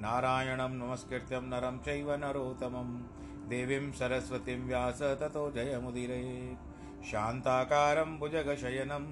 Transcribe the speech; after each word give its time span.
नारायणं 0.00 0.70
नमस्कृत्यं 0.70 1.42
नरं 1.42 1.78
चैव 1.78 2.14
नरोत्तमं। 2.14 3.02
देवीं 3.48 3.92
सरस्वतीं 3.92 4.58
व्यास 4.58 5.02
ततो 5.02 5.50
जयमुदीरयेत् 5.50 7.04
शान्ताकारं 7.04 8.18
भुजगशयनं, 8.18 9.06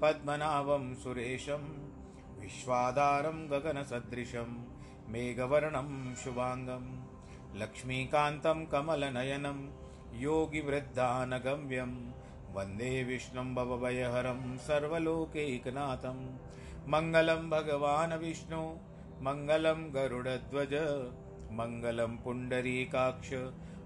पद्मनाभं 0.00 0.94
सुरेशं, 0.94 1.92
विश्वाधारं 2.40 3.50
गगनसदृशं, 3.50 4.64
मेघवर्णं 5.08 6.14
शुभाङ्गं, 6.14 7.04
लक्ष्मीकान्तं 7.60 8.66
कमलनयनं, 8.66 9.70
योगिवृद्धानगम्यं, 10.20 12.10
वंदे 12.54 13.04
विष्णुं 13.04 13.54
भवभयहरं 13.54 14.58
सर्वलोकैकनाथं, 14.58 16.38
मङ्गलं 16.88 17.50
भगवान् 17.50 18.12
विष्णु 18.12 18.91
मङ्गलं 19.22 19.94
गरुडध्वज, 19.94 20.74
मङ्गलं 21.50 22.16
पुण्डरीकाक्ष 22.16 23.30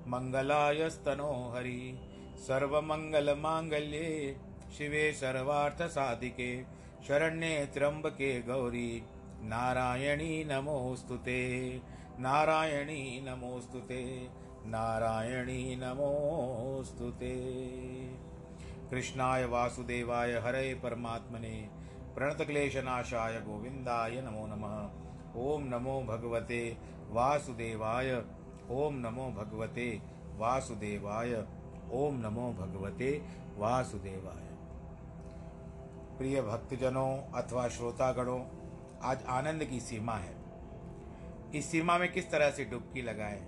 मङ्गलायस्तनो 0.08 1.52
हरि 1.56 1.98
सर्वमङ्गलमाङ्गल्ये, 2.36 4.36
शिवे 4.78 5.12
सर्वार्थसाधिके, 5.12 6.64
शरण्ये 7.08 7.66
त्र्यम्बके 7.66 8.42
गौरी, 8.42 9.02
नारायणी 9.42 10.44
नमोऽस्तु 10.44 11.16
ते, 11.16 11.80
नारायणी 12.18 13.20
नमोऽस्तु 13.24 13.78
ते, 13.78 14.28
नारायणी 14.66 15.76
नमोऽस्तु 15.76 17.10
ते। 17.10 17.56
कृष्णाय 18.90 19.44
वासुदेवाय 19.44 20.32
हरे 20.32 20.74
परमात्मने, 20.74 21.68
प्रणतक्लेशनाशाय 22.14 23.40
गोविन्दाय 23.40 24.10
नमो 24.10 24.46
नमः। 24.46 25.05
ॐ 25.36 25.62
नमो 25.62 26.02
भगवते 26.02 26.78
वासुदेवाय। 27.10 28.24
ओम 28.70 28.94
नमो 28.94 29.30
भगवते 29.30 30.02
वासुदेवाय। 30.36 31.34
ओम 31.92 32.14
नमो 32.20 32.52
भगवते 32.52 33.22
वासुदेवाय। 33.56 34.46
प्रिय 36.18 36.42
भक्तजनों 36.42 37.32
अथवा 37.32 37.68
श्रोतागणों, 37.68 38.40
आज 39.02 39.24
आनंद 39.24 39.64
की 39.64 39.80
सीमा 39.80 40.14
है। 40.14 40.36
इस 41.54 41.66
सीमा 41.66 41.98
में 41.98 42.12
किस 42.12 42.30
तरह 42.30 42.50
से 42.50 42.64
डुबकी 42.64 43.02
लगाएँ? 43.02 43.40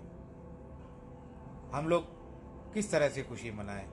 हम 1.73 1.89
लोग 1.89 2.05
किस 2.75 2.91
तरह 2.91 3.09
से 3.09 3.23
खुशी 3.23 3.51
मनाएँ? 3.51 3.89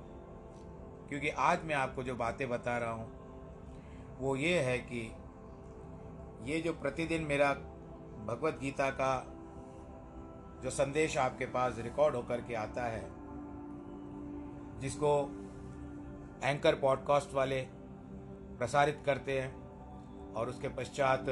क्योंकि 1.09 1.29
आज 1.29 1.65
मैं 1.65 1.75
आपको 1.75 2.03
जो 2.03 2.15
बातें 2.15 2.49
बता 2.49 2.77
रहा 2.77 2.91
हूँ, 2.91 3.07
वो 4.19 4.35
ये 4.35 4.59
है 4.59 4.77
कि 4.77 5.15
ये 6.43 6.61
जो 6.61 6.73
प्रतिदिन 6.73 7.21
मेरा 7.21 7.57
भगवत 8.25 8.57
गीता 8.61 8.89
का 8.89 9.25
जो 10.63 10.69
संदेश 10.69 11.17
आपके 11.17 11.45
पास 11.45 11.79
रिकॉर्ड 11.79 12.15
होकर 12.15 12.41
के 12.41 12.53
आता 12.53 12.83
है, 12.83 13.09
जिसको 14.79 15.11
एंकर 16.43 16.75
पॉडकास्ट 16.75 17.33
वाले 17.33 17.61
प्रसारित 18.57 19.03
करते 19.05 19.39
हैं 19.41 20.33
और 20.33 20.49
उसके 20.49 20.69
पश्चात 20.69 21.25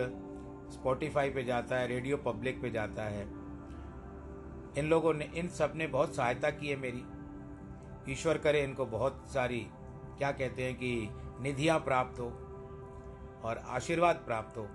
स्पॉटिफाई 0.74 1.30
पे 1.30 1.44
जाता 1.44 1.76
है 1.76 1.88
रेडियो 1.88 2.18
पब्लिक 2.18 2.62
पे 2.62 2.72
जाता 2.72 3.04
है। 3.04 3.24
इन 4.78 4.86
लोगों 4.86 5.14
ने, 5.14 5.26
इन 5.26 5.48
सबने 5.48 5.88
बहुत 5.88 6.16
सहायता 6.16 6.50
की 6.50 6.70
है 6.70 6.76
मेरी। 6.76 7.04
ईश्वर 8.12 8.38
करे 8.38 8.64
इनको 8.64 8.86
बहुत 8.86 9.24
सारी, 9.34 9.60
क्या 10.18 10.32
कहते 10.32 10.64
हैं 10.64 10.76
कि 10.76 11.10
निधियाँ 11.42 11.80
प्राप्त 11.80 12.20
हो 12.20 12.26
और 13.44 13.64
आशीर्वाद 13.68 14.16
प्राप्त 14.16 14.58
हो। 14.58 14.68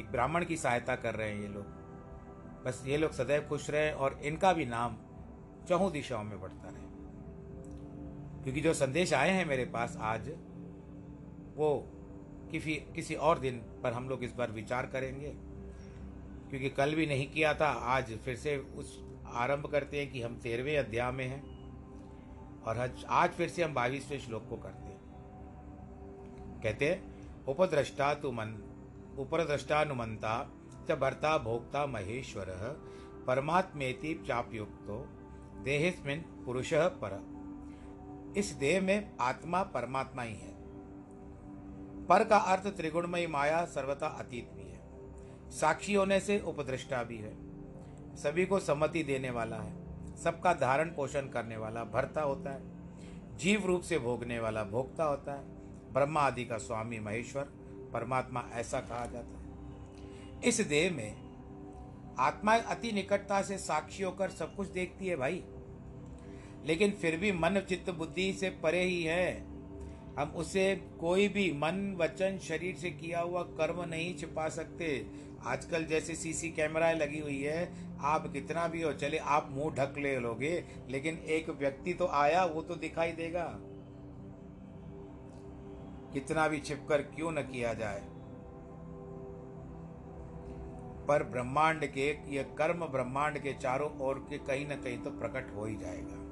एक 0.00 0.10
ब्राह्मण 0.10 0.44
की 0.44 0.56
सहायता 0.56 0.96
कर 0.96 1.14
रहे 1.14 1.30
हैं 1.30 1.40
ये 1.40 1.48
लोग। 1.48 1.66
बस 2.64 2.84
ये 2.86 2.96
लोग 2.96 3.12
सदैव 3.12 3.46
खुश 3.48 3.70
रहे 3.70 3.92
और 3.92 4.20
इनका 4.22 4.52
भी 4.52 4.66
नाम 4.66 4.96
चहु 5.68 5.90
दिशाओं 5.90 6.24
में 6.24 6.40
बढ़ता 6.40 6.68
रहे। 6.68 6.84
क्योंकि 8.42 8.60
जो 8.60 8.74
संदेश 8.74 9.14
आए 9.14 9.30
हैं 9.30 9.46
मेरे 9.46 9.64
पास 9.64 9.96
आज, 10.00 10.28
वो 11.56 11.90
किसी 12.50 12.74
किसी 12.74 13.14
और 13.14 13.38
दिन 13.38 13.58
पर 13.58 13.92
हम 13.92 14.08
लोग 14.08 14.24
इस 14.24 14.32
बार 14.32 14.50
विचार 14.50 14.86
करेंगे। 14.86 15.34
क्योंकि 16.50 16.70
कल 16.70 16.94
भी 16.94 17.06
नहीं 17.06 17.30
किया 17.30 17.54
था, 17.54 17.66
आज 17.66 18.16
फिर 18.16 18.36
से 18.36 18.56
उस 18.56 19.04
आरंभ 19.26 19.66
करते 19.66 20.00
हैं 20.00 20.12
कि 20.12 20.22
हम 20.22 20.36
तेरहवें 20.36 20.78
अध्याय 20.78 21.12
में 21.12 21.26
हैं 21.26 21.42
और 22.62 22.94
आज 23.08 23.30
फिर 23.30 23.48
से 23.48 23.62
हम 23.62 23.74
बाईसवें 23.74 24.18
श्लोक 24.18 24.48
को 24.48 24.56
करते 24.56 24.86
हैं। 24.86 25.00
कहते 26.62 26.90
हैं, 26.90 27.14
उपद्रष्टा 27.44 28.14
तु 28.14 28.32
मन 28.32 28.70
उपरद्रष्टानुमंता 29.18 30.50
च 30.88 30.92
भर्ता 30.92 31.38
भोक्ता 31.38 31.86
महेश्वर 31.86 32.46
परमात्मेति 33.26 34.24
चापयुक्तो, 34.28 35.08
देहेस्मिन 35.62 36.20
पुरुष 36.20 36.70
पर। 36.74 37.34
इस 38.36 38.46
देह 38.46 38.82
में 38.82 39.16
आत्मा 39.20 39.62
परमात्मा 39.62 40.22
ही 40.22 40.34
है। 40.34 40.54
पर 42.06 42.24
का 42.24 42.36
अर्थ 42.36 42.76
त्रिगुणमयी 42.76 43.26
माया 43.26 43.64
सर्वथा 43.64 44.06
अतीत 44.06 44.50
भी 44.54 44.62
है। 44.62 44.80
साक्षी 45.50 45.94
होने 45.94 46.20
से 46.20 46.40
उपद्रष्टा 46.40 47.02
भी 47.02 47.18
है। 47.18 47.36
सभी 48.16 48.46
को 48.46 48.58
सम्मति 48.58 49.02
देने 49.02 49.30
वाला 49.30 49.56
है। 49.56 49.84
सबका 50.16 50.54
धारण 50.54 50.88
पोषण 50.88 51.28
करने 51.28 51.56
वाला, 51.56 51.84
भरता 51.84 52.22
होता 52.22 52.50
है। 52.50 52.62
जीव 53.36 53.66
रूप 53.66 53.80
से 53.80 53.98
भोगने 53.98 54.38
वाला, 54.38 54.64
भोक्ता 54.64 55.04
होता 55.04 55.34
है। 55.34 55.44
ब्रह्मा 55.92 56.20
आदि 56.20 56.44
का 56.44 56.58
स्वामी 56.58 56.98
महेश्वर 56.98 57.63
परमात्मा 57.94 58.48
ऐसा 58.52 58.80
कहा 58.80 59.06
जाता 59.06 59.38
है। 59.38 59.44
इस 60.44 60.60
देह 60.60 60.92
में 60.92 61.16
आत्मा 62.18 62.56
अति 62.56 62.92
निकटता 62.92 63.42
से 63.42 63.58
साक्षी 63.58 64.02
होकर 64.02 64.30
सब 64.30 64.56
कुछ 64.56 64.68
देखती 64.68 65.06
है 65.06 65.16
भाई। 65.16 65.44
लेकिन 66.66 66.90
फिर 66.90 67.16
भी 67.16 67.32
मन, 67.32 67.60
चित्त, 67.68 67.90
बुद्धि 67.90 68.32
से 68.32 68.50
परे 68.50 68.82
ही 68.82 69.02
है। 69.04 69.44
हम 70.18 70.32
उसे 70.36 70.76
कोई 70.76 71.28
भी 71.28 71.52
मन, 71.52 71.96
वचन, 72.00 72.38
शरीर 72.38 72.76
से 72.76 72.90
किया 72.90 73.20
हुआ 73.20 73.42
कर्म 73.42 73.88
नहीं 73.88 74.16
छिपा 74.16 74.48
सकते। 74.48 75.06
आजकल 75.46 75.84
जैसे 75.84 76.14
सीसी 76.14 76.50
कैमरा 76.50 76.92
लगी 76.92 77.18
हुई 77.18 77.42
है, 77.42 77.74
आप 78.00 78.32
कितना 78.32 78.68
भी 78.68 78.82
हो, 78.82 78.92
चले 78.92 79.18
आप 79.18 79.48
मुँह 79.50 79.74
ढक 79.74 79.94
ले 79.98 80.20
लोगे, 80.20 80.64
लेकिन 80.90 81.18
एक 81.18 81.50
व्यक्ति 81.50 81.94
तो 81.94 82.06
आया, 82.06 82.44
वो 82.44 82.62
तो 82.62 82.74
दिखाई 82.74 83.12
देगा। 83.12 83.60
कितना 86.14 86.48
भी 86.48 86.60
छिपकर 86.60 87.02
क्यों 87.14 87.32
न 87.32 87.42
किया 87.42 87.72
जाए। 87.74 88.02
पर 91.08 91.22
ब्रह्मांड 91.22 91.86
के 91.86 92.08
यह 92.34 92.54
कर्म 92.58 92.86
ब्रह्मांड 92.86 93.38
के 93.38 93.52
चारों 93.52 93.90
ओर 94.00 94.18
के 94.30 94.38
कहीं 94.38 94.66
ना 94.68 94.76
कहीं 94.76 94.98
तो 94.98 95.10
प्रकट 95.10 95.54
हो 95.56 95.64
ही 95.64 95.76
जाएगा। 95.76 96.22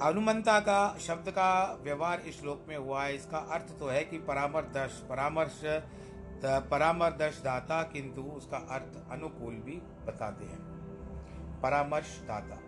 अनुमंता 0.00 0.58
का 0.60 0.96
शब्द 0.98 1.30
का 1.30 1.50
व्यवहार 1.82 2.20
इस 2.20 2.40
श्लोक 2.40 2.64
में 2.68 2.76
हुआ 2.76 3.04
है। 3.04 3.14
इसका 3.14 3.38
अर्थ 3.56 3.78
तो 3.78 3.88
है 3.88 4.04
कि 4.04 4.18
परामर्श 4.18 4.98
परामर्श 5.10 5.60
परामर्श 6.70 7.40
दाता 7.44 7.82
किंतु 7.92 8.22
उसका 8.32 8.58
अर्थ 8.70 8.96
अनुकूल 9.12 9.54
भी 9.66 9.76
बताते 10.06 10.44
हैं। 10.44 11.60
परामर्श 11.62 12.18
दाता 12.28 12.58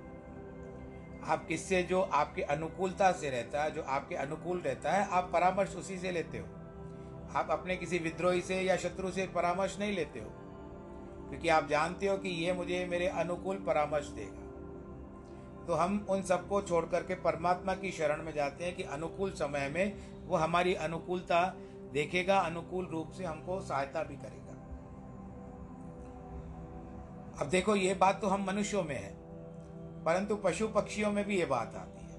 आप 1.27 1.47
किससे 1.47 1.83
जो 1.83 2.01
आपके 2.01 2.43
अनुकूलता 2.43 3.11
से 3.13 3.31
रहता 3.31 3.63
है, 3.63 3.71
जो 3.71 3.83
आपके 3.83 4.15
अनुकूल 4.15 4.61
रहता 4.61 4.93
है, 4.93 5.09
आप 5.09 5.31
परामर्श 5.33 5.77
उसी 5.77 5.99
से 5.99 6.11
लेते 6.11 6.39
हो। 6.39 6.47
आप 7.37 7.49
अपने 7.51 7.77
किसी 7.77 7.99
विद्रोही 7.99 8.41
से 8.41 8.61
या 8.61 8.77
शत्रु 8.77 9.11
से 9.11 9.27
परामर्श 9.27 9.79
नहीं 9.79 9.95
लेते 9.95 10.21
हो, 10.21 10.31
क्योंकि 11.29 11.49
आप 11.49 11.69
जानते 11.69 12.07
हो 12.07 12.17
कि 12.19 12.29
ये 12.45 12.53
मुझे 12.53 12.85
मेरे 12.91 13.07
अनुकूल 13.17 13.57
परामर्श 13.57 14.07
देगा। 14.09 14.45
तो 15.67 15.75
हम 15.75 16.07
उन 16.11 16.23
सबको 16.23 16.61
छोड़ 16.63 16.85
करके 16.85 17.15
परमात्मा 17.15 17.75
की 17.75 17.91
शरण 17.91 18.23
में 18.23 18.33
जाते 18.33 18.65
हैं 18.65 18.75
कि 18.77 18.83
अनुकूल 18.83 19.31
समय 19.33 19.69
में 19.69 20.27
वो 20.27 20.37
हमारी 20.37 20.75
अनुकूलता 20.75 21.43
देखेगा, 21.93 22.39
अनुकूल 22.39 22.87
रूप 22.87 23.11
से 23.11 23.25
हमको 23.25 23.61
सहायता 23.61 24.03
भी 24.03 24.17
करेगा। 24.17 24.55
अब 27.41 27.49
देखो, 27.51 27.77
ये 27.77 27.95
बात 27.95 28.21
तो 28.21 28.27
हम 28.27 28.45
मनुष्यों 28.47 28.83
में 28.83 28.95
है। 28.95 29.16
परंतु 30.07 30.37
पशु 30.37 30.69
पक्षियों 30.69 31.13
में 31.13 31.25
भी 31.25 31.39
ये 31.39 31.47
बात 31.47 31.77
आती 31.77 32.07
है। 32.07 32.15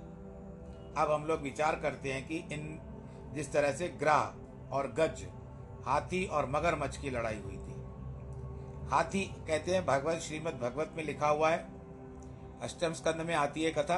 अब 0.98 1.12
हम 1.12 1.26
लोग 1.26 1.42
विचार 1.42 1.76
करते 1.76 2.14
हैं 2.14 2.28
कि 2.28 2.38
इन 2.38 2.80
जिस 3.34 3.52
तरह 3.54 3.72
से 3.72 3.88
ग्राह 3.88 4.74
और 4.76 4.88
गज, 4.92 5.28
हाथी 5.86 6.26
और 6.26 6.50
मगरमच्छ 6.50 6.98
की 6.98 7.10
लड़ाई 7.10 7.40
हुई 7.40 7.58
थी। 7.58 7.76
हाथी 8.90 9.24
कहते 9.48 9.72
हैं 9.72 9.86
भगवत, 9.86 10.18
श्रीमद 10.18 10.54
भगवत 10.54 10.94
में 10.98 11.04
लिखा 11.04 11.28
हुआ 11.28 11.50
है। 11.50 11.68
अष्टम 12.62 12.94
स्कंद 12.94 13.22
में 13.22 13.36
आती 13.36 13.64
है 13.64 13.72
कथा 13.72 13.98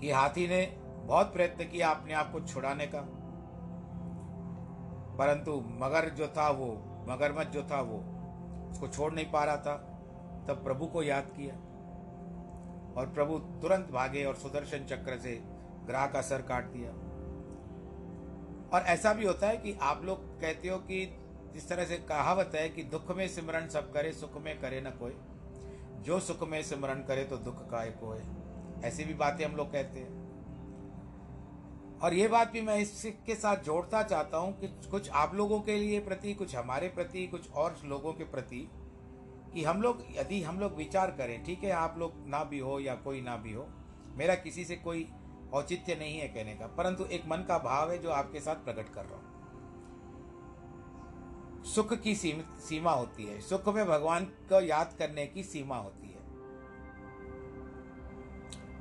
कि 0.00 0.10
हाथी 0.10 0.48
ने 0.48 0.76
बहुत 0.80 1.32
प्रयत्न 1.32 1.64
किया 1.64 1.90
अपने 1.90 2.14
आप 2.14 2.32
को 2.32 2.40
छुड़ाने 2.40 2.86
का। 2.86 3.00
परंतु 5.18 5.64
मगर 5.66 6.08
जो 6.08 6.28
था 6.28 6.50
वो, 6.50 6.66
मगरमच्छ 7.08 7.50
जो 7.50 7.62
था 7.62 7.80
वो 7.80 7.98
उसको 8.70 8.88
छोड़ 8.88 9.12
नहीं 9.12 9.30
पा 9.30 9.44
रहा 9.44 9.56
था। 9.56 9.76
तब 10.48 10.64
प्रभु 10.64 10.86
को 10.86 11.02
याद 11.02 11.24
किया। 11.24 11.54
और 12.96 13.06
प्रभु 13.06 13.38
तुरंत 13.62 13.90
भागे 13.90 14.24
और 14.24 14.34
सुदर्शन 14.34 14.84
चक्र 14.86 15.18
से 15.18 15.32
ग्राह 15.86 16.06
का 16.06 16.20
सर 16.22 16.42
काट 16.42 16.64
दिया। 16.66 16.90
और 18.70 18.86
ऐसा 18.86 19.12
भी 19.12 19.26
होता 19.26 19.46
है 19.46 19.56
कि 19.56 19.76
आप 19.82 20.04
लोग 20.04 20.18
कहते 20.40 20.68
हो 20.68 20.78
कि 20.80 21.04
जिस 21.54 21.68
तरह 21.68 21.84
से 21.84 21.96
कहावत 22.08 22.52
है 22.54 22.68
कि 22.68 22.82
दुख 22.82 23.16
में 23.16 23.26
सिमरण 23.28 23.68
सब 23.68 23.92
करे, 23.92 24.12
सुख 24.12 24.42
में 24.42 24.60
करे 24.60 24.80
न 24.80 24.90
कोई। 24.90 25.14
जो 26.02 26.18
सुख 26.20 26.48
में 26.48 26.62
सिमरण 26.62 27.02
करे 27.02 27.24
तो 27.24 27.36
दुख 27.36 27.70
का 27.70 27.82
एक 27.84 28.00
होए 28.02 28.22
ऐसी 28.84 29.04
भी 29.04 29.14
बातें 29.14 29.44
हम 29.44 29.56
लोग 29.56 29.72
कहते 29.72 30.00
हैं। 30.00 30.22
और 32.00 32.14
ये 32.14 32.28
बात 32.28 32.50
भी 32.52 32.60
मैं 32.60 32.76
इसके 32.78 33.34
साथ 33.34 33.56
जोड़ता 33.56 34.02
चाहता 34.02 34.38
हूँ 34.38 34.58
कि 34.60 34.68
कुछ 34.90 35.10
आप 35.10 35.34
लोगों 35.34 35.60
के 35.60 35.76
लिए 35.78 36.00
प्रति, 36.00 36.34
कुछ 36.34 36.56
हमारे 36.56 36.88
प्रति, 36.88 37.26
कुछ 37.26 37.50
और 37.52 37.76
लोगों 37.84 38.12
के 38.12 38.24
प्रति 38.24 38.68
कि 39.54 39.64
हम 39.64 39.82
लोग, 39.82 40.04
यदि 40.10 40.42
हम 40.42 40.58
लोग 40.60 40.76
विचार 40.76 41.10
करें, 41.10 41.44
ठीक 41.44 41.64
है, 41.64 41.70
आप 41.72 41.98
लोग 41.98 42.12
ना 42.26 42.42
भी 42.44 42.58
हो 42.58 42.78
या 42.80 42.94
कोई 42.94 43.20
ना 43.20 43.36
भी 43.36 43.52
हो, 43.52 43.66
मेरा 44.16 44.34
किसी 44.36 44.64
से 44.64 44.76
कोई 44.76 45.06
औचित्य 45.54 45.94
नहीं 45.94 46.18
है 46.18 46.28
कहने 46.28 46.54
का, 46.54 46.66
परंतु 46.68 47.04
एक 47.06 47.26
मन 47.26 47.44
का 47.48 47.58
भाव 47.58 47.90
है 47.90 47.98
जो 47.98 48.10
आपके 48.10 48.40
साथ 48.40 48.64
प्रकट 48.64 48.88
कर 48.94 49.04
रहा 49.04 49.14
हूँ। 49.14 49.32
सुख 51.64 51.92
की 51.96 52.14
सीमा 52.14 52.92
होती 52.92 53.24
है। 53.24 53.40
सुख 53.40 53.68
में 53.68 53.86
भगवान 53.86 54.24
को 54.24 54.60
याद 54.60 54.94
करने 54.98 55.26
की 55.26 55.42
सीमा 55.42 55.76
होती 55.76 56.08
है। 56.08 56.22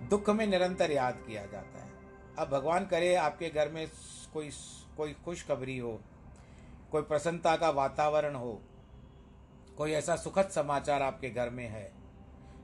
दुख 0.10 0.30
में 0.30 0.46
निरंतर 0.48 0.92
याद 0.92 1.24
किया 1.28 1.46
जाता 1.46 1.84
है। 1.84 1.92
अब 2.40 2.50
भगवान 2.50 2.86
करे, 2.86 3.14
आपके 3.16 3.50
घर 3.50 3.70
में 3.70 3.88
कोई 4.34 4.50
कोई 4.98 5.14
खुशखबरी 5.26 5.78
हो, 5.78 6.00
कोई 6.92 7.02
प्रसन्नता 7.02 7.56
का 7.58 7.70
वातावरण 7.72 8.36
हो 8.36 8.62
कोई 9.78 9.92
ऐसा 9.94 10.16
सुखद 10.16 10.50
समाचार 10.50 11.02
आपके 11.02 11.30
घर 11.30 11.50
में 11.50 11.68
है? 11.68 11.92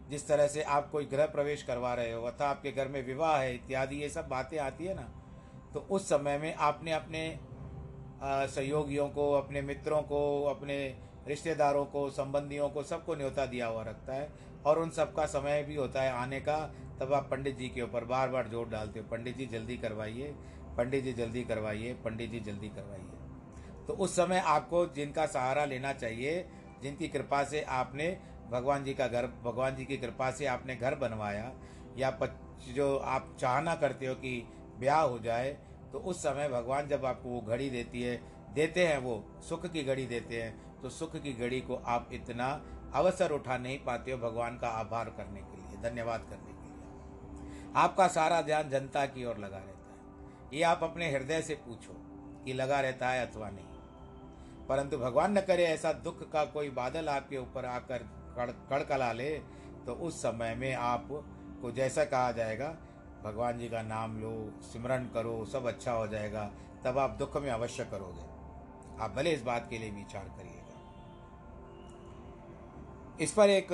जिस 0.10 0.28
तरह 0.28 0.48
से 0.48 0.62
आप 0.64 0.90
कोई 0.92 1.06
गृह 1.06 1.26
प्रवेश 1.28 1.64
करवा 1.64 1.94
रहे 1.94 2.12
हो, 2.12 2.22
अथवा 2.24 2.48
आपके 2.48 2.72
घर 2.72 2.88
में 2.88 3.06
विवाह 3.06 3.38
है, 3.38 3.54
इत्यादि, 3.56 3.96
ये 3.96 4.10
सब 4.10 4.28
बातें 4.28 4.58
आती 4.60 4.86
है 4.86 4.96
ना 4.96 5.10
तो 5.74 5.80
उस 5.90 6.08
समय 6.10 6.38
में 6.38 6.54
आपने 6.56 6.92
अपने 6.92 7.40
सहयोगियों 8.22 9.08
को, 9.10 9.32
अपने 9.34 9.62
मित्रों 9.62 10.02
को, 10.04 10.44
अपने 10.46 10.78
रिश्तेदारों 11.28 11.86
को, 11.86 12.10
संबंधियों 12.10 12.70
को 12.70 12.84
सबको 12.84 13.16
न्योता 13.16 13.46
दिया 13.46 13.68
हुआ 13.68 13.84
रखता 13.84 14.14
है, 14.14 14.30
और 14.66 14.80
उन 14.80 14.90
सबका 14.90 15.26
समय 15.28 15.64
भी 15.64 15.76
होता 15.76 16.02
है 16.02 16.12
आने 16.14 16.40
का, 16.40 16.58
तब 17.00 17.14
आप 17.14 17.28
पंडित 17.32 17.58
जी 17.58 17.68
के 17.68 17.82
ऊपर 17.82 18.06
बार 18.06 18.30
बार 18.30 18.48
ज़ोर 18.48 18.70
डालते 18.70 19.00
हो, 19.00 19.06
पंडित 19.12 19.38
जी 19.38 19.46
जल्दी 19.46 19.78
करवाइए, 19.78 20.34
पंडित 20.78 21.04
जी 21.04 21.14
जल्दी 21.14 21.44
करवाइए, 21.44 21.94
पंडित 22.06 22.32
जी 22.32 22.40
जल्दी 22.42 22.70
करवाइए। 22.70 23.86
तो 23.88 23.94
उस 23.96 24.16
समय 24.16 24.40
आपको 24.48 24.86
जिनका 24.96 25.26
सहारा 25.28 25.66
लेना 25.66 25.94
चाहिए 25.94 26.40
जिनकी 26.84 27.08
कृपा 27.08 27.44
से 27.44 27.62
आपने 27.62 28.18
भगवान 28.52 28.84
जी 28.84 28.94
का 28.94 29.08
घर, 29.08 29.28
भगवान 29.44 29.76
जी 29.76 29.86
की 29.86 29.98
कृपा 29.98 30.30
से 30.32 30.46
आपने 30.48 30.76
घर 30.76 30.96
बनवाया, 30.96 31.52
या 31.98 32.18
जो 32.68 32.96
आप 32.98 33.36
चाहना 33.40 33.76
करते 33.76 34.06
हो 34.06 34.16
कि 34.16 34.32
ब्याह 34.80 35.02
हो 35.02 35.20
जाए 35.20 35.58
तो 35.92 36.00
उस 36.00 36.20
समय 36.24 36.50
भगवान 36.50 36.88
जब 36.88 37.06
आपको 37.06 37.30
वो 37.30 37.42
घड़ी 37.42 37.70
देती 37.70 38.02
है, 38.02 38.16
देते 38.54 38.88
हैं 38.88 38.98
वो, 38.98 39.24
सुख 39.50 39.66
की 39.66 39.84
घड़ी 39.84 40.06
देते 40.06 40.42
हैं 40.42 40.82
तो 40.82 40.90
सुख 40.90 41.16
की 41.16 41.34
घड़ी 41.34 41.60
को 41.62 41.76
आप 41.88 42.10
इतना 42.14 42.50
अवसर 42.96 43.32
उठा 43.32 43.58
नहीं 43.58 43.78
पाते 43.80 44.12
हो 44.12 44.18
भगवान 44.20 44.58
का 44.58 44.68
आभार 44.80 45.10
करने 45.18 45.42
के 45.42 45.58
लिए, 45.58 45.82
धन्यवाद 45.82 46.22
करने 46.22 46.54
के 46.54 46.68
लिए। 46.68 47.74
आपका 47.76 48.08
सारा 48.10 48.42
ध्यान 48.42 48.70
जनता 48.70 49.06
की 49.06 49.26
ओर 49.26 49.38
लगा 49.38 49.58
रहता 49.58 49.92
है। 49.92 50.58
ये 50.58 50.64
आप 50.64 50.84
अपने 50.84 51.12
हृदय 51.12 51.42
से 51.42 51.56
पूछो 51.66 51.96
कि 52.46 52.54
लगा 52.54 52.80
रहता 52.82 53.10
है 53.10 53.26
अथवा 53.26 53.50
नहीं। 53.50 53.66
परंतु 54.70 54.98
भगवान 54.98 55.38
न 55.38 55.42
करे 55.42 55.64
ऐसा 55.66 55.92
दुख 56.06 56.20
का 56.32 56.44
कोई 56.48 56.70
बादल 56.72 57.10
आपके 57.10 57.38
ऊपर 57.38 57.66
आकर 57.66 58.04
कड़कला 58.70 59.12
ले 59.14 59.30
तो 59.86 59.94
उस 59.98 60.22
समय 60.22 60.56
में 60.56 60.74
आप 60.74 61.08
को 61.62 61.72
जैसा 61.72 62.04
कहा 62.06 62.32
जाएगा, 62.32 62.68
भगवान 63.24 63.58
जी 63.58 63.70
का 63.70 63.82
नाम 63.82 64.20
लो, 64.22 64.32
सिमरन 64.64 65.10
करो, 65.14 65.46
सब 65.46 65.66
अच्छा 65.68 65.92
हो 65.92 66.08
जाएगा, 66.08 66.44
तब 66.86 66.98
आप 66.98 67.16
दुख 67.20 67.38
में 67.38 67.50
अवश्य 67.52 67.86
करोगे। 67.86 68.24
आप 69.04 69.14
भले 69.16 69.32
इस 69.32 69.42
बात 69.44 69.68
के 69.70 69.78
लिए 69.78 69.90
विचार 69.92 70.24
करिएगा। 70.38 70.78
इस 73.24 73.32
पर 73.34 73.50
एक 73.50 73.72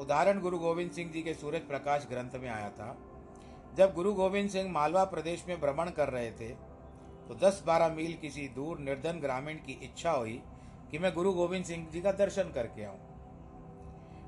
उदाहरण 0.00 0.40
गुरु 0.40 0.58
गोविंद 0.58 0.90
सिंह 0.90 1.10
जी 1.12 1.22
के 1.22 1.34
सूरज 1.34 1.60
प्रकाश 1.60 2.06
ग्रंथ 2.10 2.40
में 2.42 2.48
आया 2.48 2.68
था। 2.70 2.96
जब 3.76 3.94
गुरु 3.94 4.12
गोविंद 4.14 4.50
सिंह 4.50 4.70
मालवा 4.72 5.04
प्रदेश 5.06 5.44
में 5.48 5.60
भ्रमण 5.60 5.90
कर 5.90 6.08
रहे 6.08 6.30
थे 6.32 6.48
तो 7.30 7.34
10-12 7.36 7.88
मील 7.88 8.14
किसी 8.20 8.46
दूर 8.48 8.78
निर्धन 8.80 9.18
ग्रामीण 9.20 9.56
की 9.56 9.72
इच्छा 9.82 10.10
हुई 10.12 10.40
कि 10.90 10.98
मैं 10.98 11.12
गुरु 11.14 11.32
गोविंद 11.32 11.64
सिंह 11.64 11.86
जी 11.92 12.00
का 12.00 12.12
दर्शन 12.14 12.50
करके 12.54 12.84
आऊँ। 12.84 12.98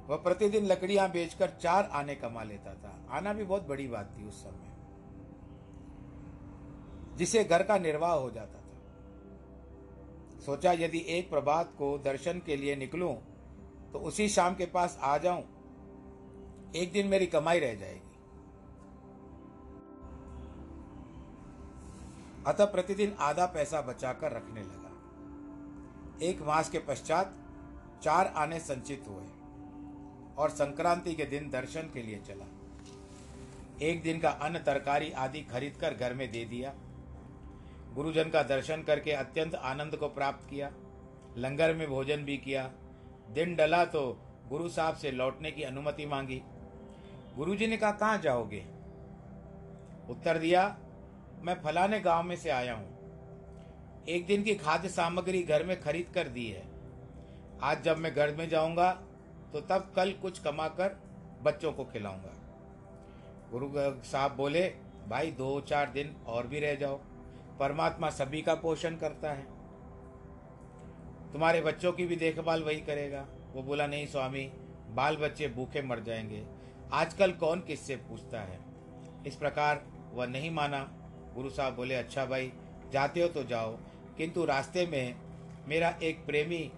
वह 0.09 0.17
प्रतिदिन 0.19 0.67
लकड़ियाँ 0.67 1.09
बेचकर 1.11 1.51
चार 1.57 1.89
आने 1.93 2.15
कमा 2.17 2.43
लेता 2.45 2.75
था। 2.75 2.93
आना 3.11 3.33
भी 3.33 3.45
बहुत 3.45 3.67
बड़ी 3.69 3.87
बात 3.89 4.15
थी 4.19 4.27
उस 4.29 4.43
समय, 4.43 4.71
जिसे 7.17 7.45
घर 7.45 7.63
का 7.63 7.79
निर्वाह 7.81 8.13
हो 8.13 8.31
जाता 8.31 8.59
था। 8.59 8.61
सोचा 10.41 10.73
यदि 10.75 11.05
एक 11.09 11.31
प्रभात 11.31 11.75
को 11.79 11.97
दर्शन 12.05 12.41
के 12.47 12.57
लिए 12.57 12.77
निकलूं 12.77 13.15
तो 13.93 13.99
उसी 14.01 14.29
शाम 14.29 14.55
के 14.55 14.67
पास 14.69 14.99
आ 15.03 15.17
जाऊँ। 15.19 15.43
एक 16.77 16.93
दिन 16.93 17.07
मेरी 17.09 17.27
कमाई 17.29 17.59
रह 17.61 17.75
जाएगी। 17.75 18.12
अतः 22.47 22.65
प्रतिदिन 22.65 23.15
आधा 23.19 23.47
पैसा 23.47 23.81
बचाकर 23.81 24.33
रखने 24.33 24.61
लगा। 24.61 24.91
एक 26.23 26.43
मास 26.43 26.71
के 26.71 26.79
पश्चात 26.79 27.35
चार 28.03 28.27
आने 28.37 28.61
संचित 28.61 29.05
हुए 29.09 29.25
और 30.39 30.51
संक्रांति 30.51 31.15
के 31.15 31.25
दिन 31.25 31.51
दर्शन 31.51 31.81
के 31.81 32.03
लिए 32.03 32.19
चला। 32.19 32.47
एक 33.83 34.03
दिन 34.03 34.21
का 34.21 34.31
अन्न 34.31 34.59
तरकारी 34.59 35.11
आदि 35.11 35.41
खरीद 35.41 35.77
कर 35.77 35.95
घर 35.95 36.15
में 36.15 36.33
दे 36.33 36.45
दिया। 36.45 36.75
गुरुजन 37.95 38.25
का 38.25 38.43
दर्शन 38.43 38.83
करके 38.83 39.13
अत्यंत 39.13 39.55
आनंद 39.55 39.97
को 39.97 40.09
प्राप्त 40.09 40.51
किया। 40.51 40.73
लंगर 41.37 41.75
में 41.75 41.89
भोजन 41.89 42.17
भी 42.17 42.37
किया। 42.37 42.71
दिन 43.31 43.57
डला 43.57 43.85
तो 43.85 44.19
गुरु 44.49 44.69
साहब 44.69 44.97
से 44.97 45.11
लौटने 45.11 45.51
की 45.51 45.63
अनुमति 45.63 46.07
मांगी। 46.07 46.43
गुरु 47.37 47.57
जी 47.57 47.67
ने 47.67 47.77
कहा, 47.77 47.91
कहाँ 47.91 48.19
जाओगे? 48.19 48.67
उत्तर 50.11 50.39
दिया 50.39 50.77
मैं 51.43 51.61
फलाने 51.63 52.01
गाँव 52.01 52.23
में 52.23 52.37
से 52.37 52.51
आया 52.51 52.75
हूँ। 52.75 54.05
एक 54.09 54.27
दिन 54.27 54.43
की 54.43 54.55
खाद्य 54.55 54.89
सामग्री 54.89 55.43
घर 55.43 55.65
में 55.65 55.81
खरीद 55.81 56.11
कर 56.15 56.29
दी 56.29 56.47
है। 56.47 56.63
आज 57.63 57.83
जब 57.83 57.99
मैं 57.99 58.15
घर 58.15 58.35
में 58.35 58.49
जाऊँगा 58.49 58.93
तो 59.53 59.61
तब 59.61 59.93
कल 59.97 60.13
कुछ 60.13 60.39
कमा 60.39 60.69
कर 60.69 61.01
बच्चों 61.43 61.73
को 61.73 61.85
खिलाऊँगा। 61.85 62.33
गुरु 63.51 63.71
साहब 64.05 64.37
बोले, 64.37 64.75
भाई, 65.09 65.31
दो 65.31 65.61
चार 65.61 65.91
दिन 65.91 66.17
और 66.27 66.47
भी 66.47 66.61
रह 66.61 66.75
जाओ। 66.75 67.01
परमात्मा 67.61 68.11
सभी 68.11 68.43
का 68.43 68.55
पोषण 68.55 68.97
करता 68.97 69.33
है। 69.33 69.43
तुम्हारे 71.33 71.61
बच्चों 71.61 71.93
की 71.93 72.07
भी 72.07 72.17
देखभाल 72.17 72.63
वही 72.63 72.81
करेगा। 72.81 73.27
वो 73.53 73.63
बोला, 73.63 73.87
नहीं 73.87 74.07
स्वामी 74.07 74.53
बाल 74.91 75.17
बच्चे 75.17 75.49
भूखे 75.49 75.83
मर 75.83 76.01
जाएँगे। 76.01 76.47
आजकल 76.93 77.33
कौन 77.33 77.61
किससे 77.61 77.97
पूछता 77.97 78.41
है? 78.41 78.59
इस 79.27 79.37
प्रकार 79.37 79.87
वह 80.13 80.27
नहीं 80.27 80.51
माना। 80.51 81.02
गुरु 81.35 81.51
साहब 81.51 81.75
बोले 81.75 81.95
अच्छा 81.95 82.27
भाई, 82.27 82.53
जाते 82.93 83.23
हो 83.23 83.29
तो 83.29 83.45
जाओ। 83.45 83.77
किंतु 84.17 84.45
रास्ते 84.45 84.87
में 84.87 85.17
मेरा 85.69 85.99
एक 86.03 86.27
प्रेमी 86.27 86.73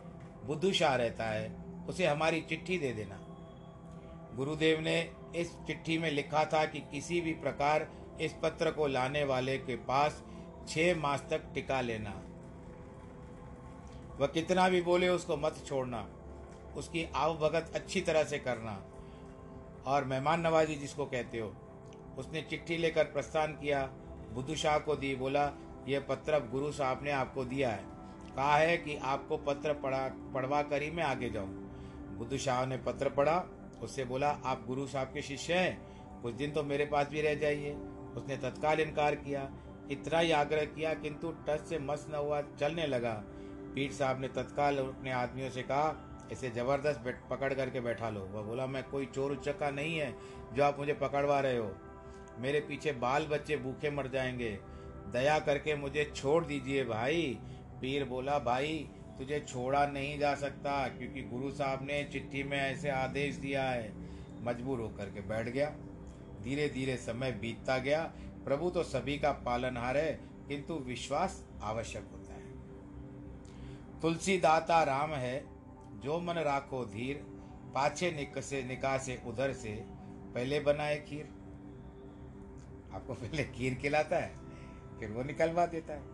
बुद्धू 0.44 0.73
शाह 0.73 0.96
रहता 0.96 1.25
है, 1.25 1.56
उसे 1.88 2.06
हमारी 2.06 2.40
चिट्ठी 2.40 2.78
दे 2.78 2.92
देना। 2.92 3.20
गुरुदेव 4.37 4.80
ने 4.80 5.11
इस 5.37 5.56
चिट्ठी 5.66 5.99
में 5.99 6.11
लिखा 6.11 6.44
था 6.44 6.64
कि 6.64 6.80
किसी 6.80 7.20
भी 7.20 7.32
प्रकार 7.32 7.90
इस 8.20 8.34
पत्र 8.42 8.70
को 8.70 8.87
लाने 8.87 9.25
वाले 9.25 9.58
के 9.58 9.76
पास 9.76 10.23
छह 10.68 10.96
मास 10.96 11.25
तक 11.30 11.42
टिका 11.54 11.80
लेना। 11.80 12.23
वह 14.20 14.26
कितना 14.26 14.68
भी 14.68 14.82
बोले, 14.82 15.08
उसको 15.08 15.37
मत 15.37 15.64
छोड़ना। 15.66 16.08
उसकी 16.76 17.04
आवभगत 17.04 17.73
अच्छी 17.75 18.00
तरह 18.00 18.25
से 18.25 18.38
करना। 18.38 18.84
और 19.87 20.04
मेहमान 20.04 20.40
नवाजी 20.40 20.75
जिसको 20.75 21.06
कहते 21.06 21.38
हो, 21.38 21.54
उसने 22.18 22.42
चिट्ठी 22.42 22.76
लेकर 22.76 23.04
प्रस्थान 23.04 23.52
किया। 23.52 23.92
बुद्धू 24.35 24.55
शाह 24.55 24.79
को 24.79 24.97
दी, 24.97 25.14
बोला, 25.17 25.53
यह 25.88 26.00
पत्र 26.00 26.38
गुरु 26.38 26.73
साहब 26.73 27.00
ने 27.03 27.11
आपको 27.11 27.45
दिया 27.45 27.71
है। 27.71 27.85
कहा 28.37 28.57
है 28.57 28.76
कि 28.76 28.97
आपको 28.97 29.37
पत्र 29.37 29.73
पढ़ा, 29.73 30.09
पढ़वा 30.35 30.62
कर 30.62 30.83
ही 30.83 30.91
मैं 30.91 31.05
आगे 31.05 31.31
जाऊँ। 31.31 31.49
बुद्धू 32.19 32.38
शाह 32.38 32.67
ने 32.67 32.76
पत्र 32.76 33.09
पढ़ा, 33.09 33.45
उससे 33.83 34.05
बोला, 34.05 34.29
आप 34.29 34.64
गुरु 34.67 34.87
साहब 34.87 35.07
के 35.07 35.23
शिष्य 35.23 35.55
हैं, 35.55 35.81
कुछ 36.23 36.35
दिन 36.35 36.50
तो 36.50 36.62
मेरे 36.62 36.87
पास 36.87 37.09
भी 37.09 37.21
रह 37.21 37.35
जाइए। 37.35 37.73
उसने 38.17 38.37
तत्काल 38.37 38.81
इनकार 38.81 39.14
किया। 39.14 39.50
इतना 39.91 40.19
ही 40.19 40.31
आग्रह 40.31 40.64
किया, 40.64 40.95
किंतु 40.95 41.35
टच 41.49 41.61
से 41.61 41.79
मस 41.79 42.07
न 42.11 42.14
हुआ, 42.14 42.41
चलने 42.41 42.87
लगा। 42.87 43.12
पीठ 43.75 43.93
साहब 43.93 44.21
ने 44.21 44.29
तत्काल 44.29 44.79
अपने 44.79 45.12
आदमियों 45.12 45.50
से 45.50 45.62
कहा, 45.62 45.95
इसे 46.33 46.50
ज़बरदस्त 46.50 47.03
पकड़ 47.31 47.55
करके 47.55 47.81
बैठा 47.81 48.11
लो। 48.11 48.21
वह 48.21 48.43
बोला, 48.43 48.67
मैं 48.67 48.83
कोई 48.85 49.07
चोर 49.07 49.33
उचक्का 49.33 49.71
नहीं 49.71 49.99
है, 49.99 50.14
जो 50.53 50.64
आप 50.64 50.79
मुझे 50.79 50.95
पकड़वा 50.95 51.41
रहे 51.41 51.57
हो। 51.57 51.75
मेरे 52.38 52.61
पीछे 52.61 52.93
बाल 52.93 53.26
बच्चे 53.26 53.57
भूखे 53.57 53.91
मर 53.91 54.09
जाएँगे। 54.09 54.59
दया 55.12 55.38
करके 55.38 55.76
मुझे 55.76 56.12
छोड़ 56.17 56.45
दीजिए 56.45 56.85
भाई। 56.85 57.38
पीर 57.81 58.05
बोला, 58.05 58.38
भाई, 58.38 58.88
तुझे 59.19 59.41
छोड़ा 59.41 59.87
नहीं 59.87 60.19
जा 60.19 60.35
सकता 60.35 60.88
क्योंकि 60.88 61.23
गुरु 61.23 61.50
साहब 61.50 61.83
ने 61.83 62.05
चिट्ठी 62.05 62.43
में 62.43 62.59
ऐसे 62.59 62.91
आदेश 62.91 63.35
दिया 63.35 63.64
है। 63.64 63.93
मजबूर 64.41 64.81
होकर 64.81 65.11
के 65.11 65.21
बैठ 65.21 65.49
गया। 65.49 65.71
धीरे 66.43 66.69
धीरे 66.69 66.97
समय 66.97 67.33
बीतता 67.33 67.79
गया। 67.79 68.12
प्रभु 68.45 68.71
तो 68.71 68.83
सभी 68.83 69.19
का 69.19 69.33
पालनहार 69.33 69.97
है, 69.97 70.21
किंतु 70.49 70.75
विश्वास 70.75 71.49
आवश्यक 71.62 72.09
होता 72.12 72.35
है। 72.35 72.45
तुलसी 74.00 74.38
दाता 74.38 74.83
राम 74.83 75.11
है, 75.11 75.45
जो 76.00 76.21
मन 76.21 76.35
राखो 76.35 76.85
धीर, 76.85 77.17
पाछे 77.75 78.07
निक 78.07 78.17
निकसे 78.17 78.62
निकासे 78.62 79.23
उधर 79.26 79.53
से, 79.53 79.85
पहले 80.35 80.61
बनाए 80.61 80.97
खीर। 80.97 81.44
आपको 82.95 83.15
पहले 83.15 83.45
खीर 83.47 83.75
खिलाता 83.75 84.17
है, 84.17 84.31
फिर 85.01 85.11
वो 85.11 85.23
निकलवा 85.23 85.67
देता 85.69 85.95
है। 85.95 86.13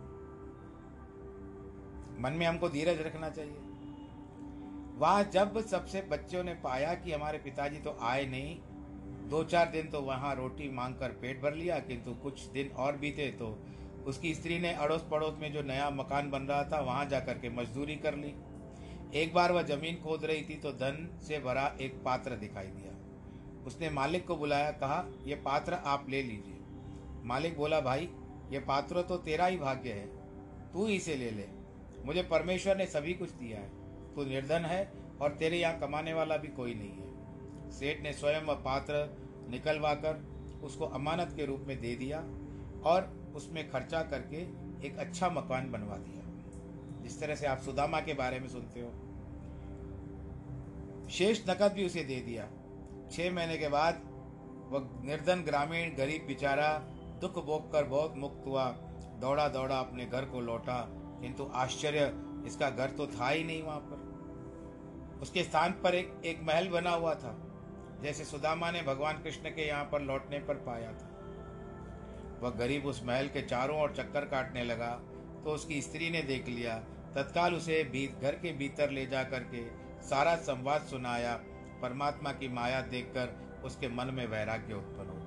मन 2.21 2.33
में 2.33 2.45
हमको 2.45 2.69
धीरज 2.69 3.01
रखना 3.01 3.29
चाहिए। 3.29 3.57
वहाँ 4.97 5.23
जब 5.33 5.59
सबसे 5.67 6.01
बच्चों 6.11 6.43
ने 6.43 6.53
पाया 6.63 6.93
कि 6.95 7.11
हमारे 7.11 7.37
पिताजी 7.39 7.77
तो 7.79 7.97
आए 8.01 8.25
नहीं, 8.27 8.57
दो 9.29 9.43
चार 9.43 9.69
दिन 9.71 9.89
तो 9.89 10.01
वहाँ 10.01 10.35
रोटी 10.35 10.69
मांग 10.71 10.95
कर 10.95 11.09
पेट 11.11 11.41
भर 11.41 11.53
लिया, 11.53 11.79
किंतु 11.79 12.13
कुछ 12.23 12.45
दिन 12.47 12.71
और 12.77 12.97
बीते 12.97 13.27
तो 13.39 13.57
उसकी 14.07 14.33
स्त्री 14.35 14.59
ने 14.59 14.73
अड़ोस 14.75 15.05
पड़ोस 15.11 15.37
में 15.39 15.51
जो 15.53 15.61
नया 15.63 15.89
मकान 15.89 16.29
बन 16.31 16.43
रहा 16.43 16.63
था, 16.63 16.79
वहाँ 16.79 17.05
जाकर 17.05 17.37
के 17.37 17.49
मजदूरी 17.51 17.95
कर 17.97 18.15
ली। 18.15 18.33
एक 19.15 19.33
बार 19.33 19.51
वह 19.51 19.61
ज़मीन 19.65 20.01
खोद 20.03 20.25
रही 20.25 20.41
थी 20.41 20.55
तो 20.55 20.71
धन 20.73 21.07
से 21.21 21.39
भरा 21.39 21.65
एक 21.81 22.01
पात्र 22.05 22.35
दिखाई 22.37 22.67
दिया। 22.67 22.91
उसने 23.65 23.89
मालिक 23.89 24.25
को 24.27 24.35
बुलाया, 24.35 24.71
कहा 24.71 25.05
यह 25.25 25.41
पात्र 25.45 25.73
आप 25.73 26.05
ले 26.09 26.21
लीजिए। 26.23 26.59
मालिक 27.23 27.57
बोला, 27.57 27.81
भाई, 27.81 28.09
ये 28.51 28.59
पात्र 28.59 29.01
तो 29.01 29.17
तेरा 29.17 29.45
ही 29.45 29.57
भाग्य 29.57 29.89
है। 29.89 30.07
तू 30.73 30.87
इसे 30.87 31.15
ले 31.15 31.31
ले। 31.31 31.47
मुझे 32.05 32.23
परमेश्वर 32.23 32.77
ने 32.77 32.85
सभी 32.85 33.13
कुछ 33.13 33.31
दिया 33.31 33.59
है। 33.59 33.69
तू 34.15 34.25
निर्धन 34.25 34.61
है 34.61 34.91
और 35.21 35.31
तेरे 35.31 35.57
यहाँ 35.57 35.79
कमाने 35.79 36.13
वाला 36.13 36.37
भी 36.37 36.47
कोई 36.47 36.73
नहीं 36.73 36.89
है। 36.89 37.11
सेठ 37.71 38.01
ने 38.01 38.13
स्वयं 38.13 38.41
वह 38.41 38.53
पात्र 38.53 39.17
निकलवा 39.49 39.93
कर 39.93 40.31
उसको 40.63 40.85
अमानत 40.85 41.33
के 41.35 41.45
रूप 41.45 41.65
में 41.67 41.81
दे 41.81 41.95
दिया 41.95 42.19
और 42.83 43.31
उसमें 43.35 43.71
खर्चा 43.71 44.03
करके 44.03 44.37
एक 44.87 44.97
अच्छा 44.97 45.29
मकान 45.29 45.71
बनवा 45.71 45.95
दिया। 45.95 46.21
जिस 47.03 47.19
तरह 47.19 47.35
से 47.35 47.45
आप 47.45 47.57
सुदामा 47.57 47.99
के 47.99 48.13
बारे 48.13 48.39
में 48.39 48.47
सुनते 48.47 48.79
हो। 48.79 48.91
शेष 51.09 51.49
नकद 51.49 51.71
भी 51.71 51.85
उसे 51.85 52.03
दे 52.03 52.21
दिया। 52.21 52.49
छह 53.11 53.31
महीने 53.31 53.57
के 53.57 53.67
बाद 53.67 53.95
वह 54.69 55.05
निर्धन, 55.05 55.41
ग्रामीण, 55.41 55.95
गरीब, 55.95 56.25
बेचारा 56.27 56.87
दुख 57.21 57.43
भोग 57.45 57.71
कर 57.71 57.83
बहुत 57.85 58.13
मुक्त 58.17 58.45
हुआ। 58.45 58.65
दौड़ा 59.21 59.47
दौड़ा 59.47 59.79
अपने 59.79 60.05
घर 60.05 60.25
को 60.25 60.39
लौटा। 60.41 60.77
किंतु 61.21 61.49
आश्चर्य, 61.55 62.11
इसका 62.47 62.69
घर 62.69 62.89
तो 62.89 63.07
था 63.07 63.29
ही 63.29 63.43
नहीं 63.43 63.61
वहाँ 63.63 63.79
पर। 63.81 65.19
उसके 65.21 65.43
स्थान 65.43 65.71
पर 65.83 65.95
एक 65.95 66.21
एक 66.25 66.41
महल 66.43 66.69
बना 66.69 66.91
हुआ 66.91 67.13
था, 67.15 67.35
जैसे 68.03 68.25
सुदामा 68.25 68.71
ने 68.71 68.81
भगवान 68.81 69.21
कृष्ण 69.23 69.49
के 69.49 69.67
यहाँ 69.67 69.83
पर 69.83 70.01
लौटने 70.01 70.39
पर 70.39 70.55
पाया 70.63 70.91
था। 70.91 71.07
वह 72.41 72.49
गरीब 72.49 72.85
उस 72.85 73.03
महल 73.05 73.27
के 73.27 73.41
चारों 73.43 73.79
ओर 73.81 73.93
चक्कर 73.93 74.25
काटने 74.25 74.63
लगा 74.63 74.91
तो 75.43 75.51
उसकी 75.51 75.81
स्त्री 75.81 76.09
ने 76.09 76.21
देख 76.23 76.47
लिया। 76.47 76.77
तत्काल 77.15 77.55
उसे 77.55 77.83
घर 78.21 78.35
के 78.35 78.53
भीतर 78.53 78.89
ले 78.89 79.05
जा 79.05 79.23
करके 79.25 79.63
सारा 80.03 80.35
संवाद 80.41 80.81
सुनाया। 80.81 81.35
परमात्मा 81.81 82.31
की 82.31 82.47
माया 82.49 82.81
देखकर 82.87 83.61
उसके 83.65 83.87
मन 83.89 84.13
में 84.13 84.25
वैराग्य 84.27 84.73
उत्पन्न 84.73 85.09
हो 85.09 85.20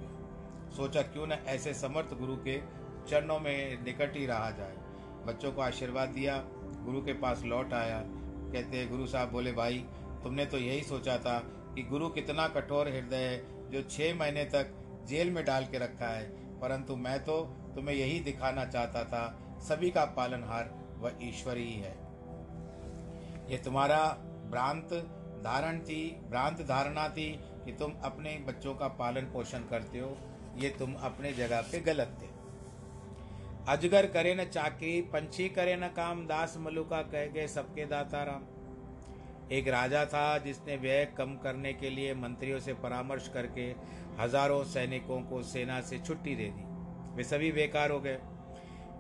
सोचा 0.77 1.03
क्यों 1.03 1.27
न 1.27 1.33
ऐसे 1.33 1.75
समर्थ 1.75 2.15
गुरु 2.15 2.37
के 2.37 2.61
चरणों 3.09 3.41
में 3.41 3.85
निकट 3.85 4.17
ही 4.17 4.27
रहा 4.27 4.51
जाए। 4.51 4.77
बच्चों 5.27 5.53
को 5.53 5.61
आशीर्वाद 5.61 6.09
दिया, 6.09 6.45
गुरु 6.55 7.03
के 7.03 7.13
पास 7.13 7.43
लौट 7.43 7.73
आया। 7.73 8.03
कहते 8.53 8.87
गुरु 8.87 9.07
साहब 9.07 9.31
बोले, 9.31 9.53
भाई, 9.53 9.79
तुमने 10.23 10.47
तो 10.47 10.59
यही 10.59 10.83
सोचा 10.83 11.19
था 11.19 11.39
कि 11.47 11.83
गुरु 11.83 12.09
कितना 12.09 12.49
कठोर 12.49 12.89
हृदय 12.89 13.17
है, 13.17 13.71
जो 13.71 13.83
छः 13.83 14.19
महीने 14.19 14.45
तक 14.45 14.75
जेल 15.07 15.31
में 15.31 15.45
डाल 15.45 15.67
के 15.67 15.79
रखा 15.79 16.07
है। 16.07 16.31
परंतु 16.61 16.97
मैं 16.97 17.25
तो 17.25 17.41
तुम्हें 17.75 17.97
यही 17.97 18.21
दिखाना 18.21 18.65
चाहता 18.65 19.05
था, 19.05 19.39
सभी 19.61 19.91
का 19.91 20.05
पालनहार 20.05 20.75
वह 20.99 21.13
ईश्वर 21.23 21.57
ही 21.57 21.73
है। 21.73 21.99
ये 23.51 23.59
तुम्हारा 23.65 24.07
भ्रांत 24.51 24.95
धारण 25.45 25.79
थी, 25.79 26.21
भ्रांत 26.31 26.61
धारणा 26.63 27.09
थी 27.09 27.41
कि 27.65 27.73
तुम 27.73 27.93
अपने 28.05 28.45
बच्चों 28.49 28.75
का 28.75 28.89
पालन 28.89 29.23
पोषण 29.23 29.59
करते 29.59 29.99
हो। 29.99 30.19
ये 30.57 30.69
तुम 30.69 30.95
अपने 31.03 31.33
जगह 31.33 31.61
पे 31.63 31.81
गलत 31.83 32.17
थे। 32.23 32.33
अजगर 33.69 34.07
करे 34.07 34.35
न 34.35 34.45
चाकरी, 34.45 35.01
पंछी 35.13 35.49
करे 35.49 35.77
न 35.77 35.89
काम, 35.89 36.27
दास 36.27 36.57
मलुका 36.59 37.01
कह 37.05 37.27
गए 37.27 37.47
सबके 37.49 37.85
दाता 37.87 38.23
राम। 38.23 38.43
एक 39.53 39.69
राजा 39.69 40.05
था 40.05 40.27
जिसने 40.39 40.77
व्यय 40.77 41.05
कम 41.19 41.35
करने 41.37 41.73
के 41.73 41.91
लिए 41.91 42.15
मंत्रियों 42.15 42.61
से 42.61 42.75
परामर्श 42.75 43.29
करके 43.29 43.65
हज़ारों 44.21 44.63
सैनिकों 44.65 45.21
को 45.23 45.43
सेना 45.43 45.81
से 45.81 45.99
छुट्टी 45.99 46.35
दे 46.37 46.49
दी। 46.49 46.65
वे 47.17 47.25
सभी 47.25 47.51
बेकार 47.53 47.91
हो 47.91 48.01
गए। 48.01 48.19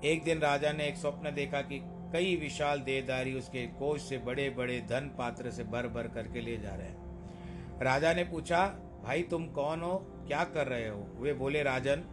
एक 0.05 0.23
दिन 0.25 0.39
राजा 0.39 0.73
ने 0.73 0.87
एक 0.89 0.97
स्वप्न 0.97 1.35
देखा 1.35 1.61
कि 1.63 1.81
कई 2.13 2.35
विशाल 2.37 2.81
देहदारी 2.81 3.33
उसके 3.35 3.67
कोष 3.79 4.03
से 4.03 4.19
बड़े 4.19 4.49
बड़े 4.51 4.81
धन 4.81 5.11
पात्र 5.19 5.51
से 5.51 5.65
भर 5.65 5.89
भर 5.89 6.09
करके 6.09 6.41
ले 6.41 6.57
जा 6.57 6.75
रहे 6.75 6.87
हैं। 6.87 7.81
राजा 7.83 8.13
ने 8.15 8.25
पूछा 8.25 8.65
भाई 9.05 9.23
तुम 9.23 9.47
कौन 9.47 9.81
हो? 9.81 10.25
क्या 10.29 10.45
कर 10.45 10.67
रहे 10.67 10.89
हो? 10.89 11.09
वे 11.19 11.35
बोले, 11.35 11.63
राजन, 11.63 12.05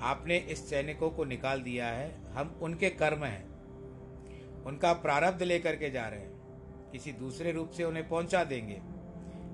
आपने 0.00 0.36
इस 0.36 0.70
सैनिकों 0.70 1.10
को 1.10 1.24
निकाल 1.24 1.62
दिया 1.62 1.86
है। 1.86 2.32
हम 2.32 2.58
उनके 2.62 2.90
कर्म 2.90 3.24
हैं। 3.24 3.48
उनका 4.64 4.92
प्रारब्ध 4.92 5.42
लेकर 5.42 5.76
के 5.76 5.90
जा 5.90 6.08
रहे 6.08 6.20
हैं। 6.20 6.32
किसी 6.92 7.12
दूसरे 7.12 7.52
रूप 7.52 7.70
से 7.70 7.84
उन्हें 7.84 8.08
पहुँचा 8.08 8.44
देंगे। 8.44 8.82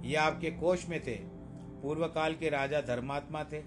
ये 0.09 0.17
आपके 0.17 0.51
कोष 0.51 0.89
में 0.89 1.01
थे। 1.03 1.15
पूर्व 1.83 2.07
काल 2.07 2.35
के 2.35 2.49
राजा 2.49 2.81
धर्मात्मा 2.81 3.45
थे। 3.45 3.63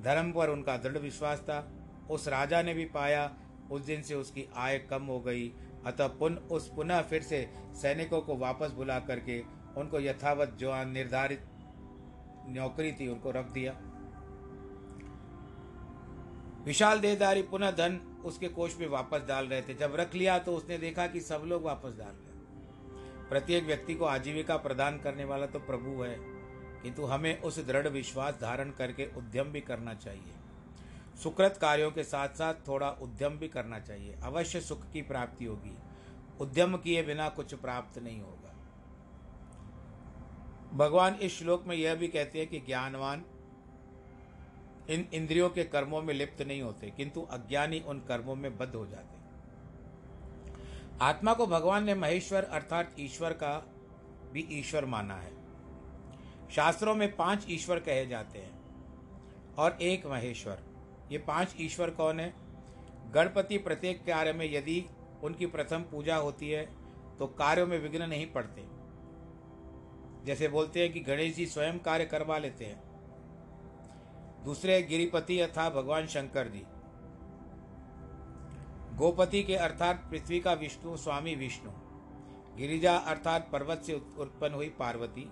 धर्म 0.00 0.32
पर 0.32 0.50
उनका 0.50 0.76
दृढ़ 0.76 0.98
विश्वास 0.98 1.38
था। 1.40 1.72
उस 2.10 2.28
राजा 2.28 2.62
ने 2.62 2.74
भी 2.74 2.84
पाया। 2.84 3.36
उस 3.70 3.82
दिन 3.82 4.02
से 4.02 4.14
उसकी 4.14 4.48
आय 4.56 4.78
कम 4.78 5.02
हो 5.02 5.20
गई। 5.20 5.52
अतः 5.86 6.06
पुनः, 6.06 6.36
उस 6.36 6.72
पुनः 6.76 7.02
फिर 7.02 7.22
से 7.22 7.50
सैनिकों 7.74 8.20
को 8.20 8.36
वापस 8.36 8.70
बुला 8.70 9.00
करके 9.00 9.42
उनको 9.76 10.00
यथावत 10.00 10.48
जो 10.48 10.84
निर्धारित 10.84 11.42
नौकरी 12.50 12.92
थी, 12.92 13.08
उनको 13.08 13.30
रख 13.30 13.50
दिया। 13.50 13.72
विशाल 16.64 17.00
देहदारी, 17.00 17.42
पुनः 17.42 17.70
धन 17.70 18.00
उसके 18.24 18.48
कोष 18.48 18.78
में 18.78 18.88
वापस 18.88 19.22
डाल 19.28 19.46
रहे 19.46 19.62
थे। 19.62 19.74
जब 19.74 19.94
रख 19.96 20.14
लिया 20.14 20.38
तो 20.38 20.54
उसने 20.54 20.78
देखा 20.78 21.06
कि 21.06 21.20
सब 21.20 21.42
लोग 21.46 21.62
वापस 21.62 21.96
डाल 21.98 22.08
रहे 22.08 22.26
प्रत्येक 23.28 23.64
व्यक्ति 23.64 23.94
को 23.94 24.04
आजीविका 24.04 24.56
प्रदान 24.56 24.98
करने 24.98 25.24
वाला 25.24 25.46
तो 25.46 25.58
प्रभु 25.58 26.02
है, 26.02 26.16
किंतु 26.82 27.04
हमें 27.04 27.40
उस 27.40 27.58
दृढ़ 27.66 27.88
विश्वास 27.88 28.34
धारण 28.34 28.70
करके 28.70 29.06
उद्यम 29.16 29.44
भी 29.44 29.60
करना 29.60 29.94
चाहिए। 29.94 30.34
सुकृत 31.22 31.58
कार्यों 31.60 31.90
के 31.90 32.02
साथ 32.04 32.28
साथ 32.28 32.54
थोड़ा 32.68 32.90
उद्यम 33.02 33.38
भी 33.38 33.48
करना 33.48 33.78
चाहिए। 33.80 34.14
अवश्य 34.24 34.60
सुख 34.60 34.90
की 34.90 35.02
प्राप्ति 35.02 35.44
होगी। 35.44 35.76
उद्यम 36.40 36.76
किए 36.76 37.02
बिना 37.02 37.28
कुछ 37.28 37.54
प्राप्त 37.54 37.98
नहीं 37.98 38.20
होगा। 38.20 38.37
भगवान 40.78 41.14
इस 41.14 41.38
श्लोक 41.38 41.64
में 41.66 41.74
यह 41.76 41.94
भी 41.94 42.08
कहते 42.08 42.38
हैं 42.38 42.48
कि 42.48 42.58
ज्ञानवान 42.60 43.24
इन 44.90 45.06
इंद्रियों 45.14 45.48
के 45.50 45.64
कर्मों 45.64 46.02
में 46.02 46.12
लिप्त 46.14 46.42
नहीं 46.42 46.60
होते, 46.62 46.90
किंतु 46.90 47.20
अज्ञानी 47.30 47.80
उन 47.80 47.98
कर्मों 47.98 48.34
में 48.36 48.56
बद्ध 48.58 48.74
हो 48.74 48.86
जाते 48.86 49.16
आत्मा 51.00 51.34
को 51.34 51.46
भगवान 51.46 51.84
ने 51.84 51.94
महेश्वर 51.94 52.44
अर्थात 52.44 52.94
ईश्वर 53.00 53.32
का 53.32 53.52
भी 54.32 54.46
ईश्वर 54.52 54.84
माना 54.84 55.14
है। 55.14 55.32
शास्त्रों 56.50 56.94
में 56.94 57.14
पाँच 57.16 57.46
ईश्वर 57.50 57.78
कहे 57.80 58.06
जाते 58.06 58.38
हैं 58.38 59.54
और 59.56 59.78
एक 59.82 60.06
महेश्वर। 60.06 60.62
ये 61.12 61.18
पाँच 61.18 61.54
ईश्वर 61.60 61.90
कौन 61.90 62.20
है? 62.20 62.32
गणपति 63.14 63.58
प्रत्येक 63.58 64.04
कार्य 64.06 64.32
में 64.32 64.50
यदि 64.52 64.84
उनकी 65.22 65.46
प्रथम 65.48 65.82
पूजा 65.82 66.16
होती 66.16 66.50
है 66.50 66.64
तो 67.18 67.26
कार्यों 67.38 67.66
में 67.66 67.78
विघ्न 67.78 68.08
नहीं 68.08 68.26
पड़ते। 68.32 68.67
जैसे 70.28 70.48
बोलते 70.48 70.80
हैं 70.80 70.92
कि 70.92 71.00
गणेश 71.00 71.36
जी 71.36 71.46
स्वयं 71.46 71.78
कार्य 71.78 72.04
करवा 72.04 72.38
लेते 72.38 72.64
हैं। 72.64 72.82
दूसरे 74.44 74.82
गिरिपति 74.82 75.40
अर्थात 75.40 75.72
भगवान 75.72 76.06
शंकर 76.06 76.48
जी 76.48 76.62
गोपति 78.96 79.42
के 79.42 79.56
अर्थात 79.56 80.08
पृथ्वी 80.10 80.40
का 80.40 80.52
विष्णु, 80.52 80.96
स्वामी 80.96 81.34
विष्णु। 81.34 81.70
गिरिजा 82.56 82.96
अर्थात 82.96 83.48
पर्वत 83.52 83.82
से 83.86 83.94
उत्पन्न 83.94 84.54
हुई 84.54 84.68
पार्वती। 84.68 85.30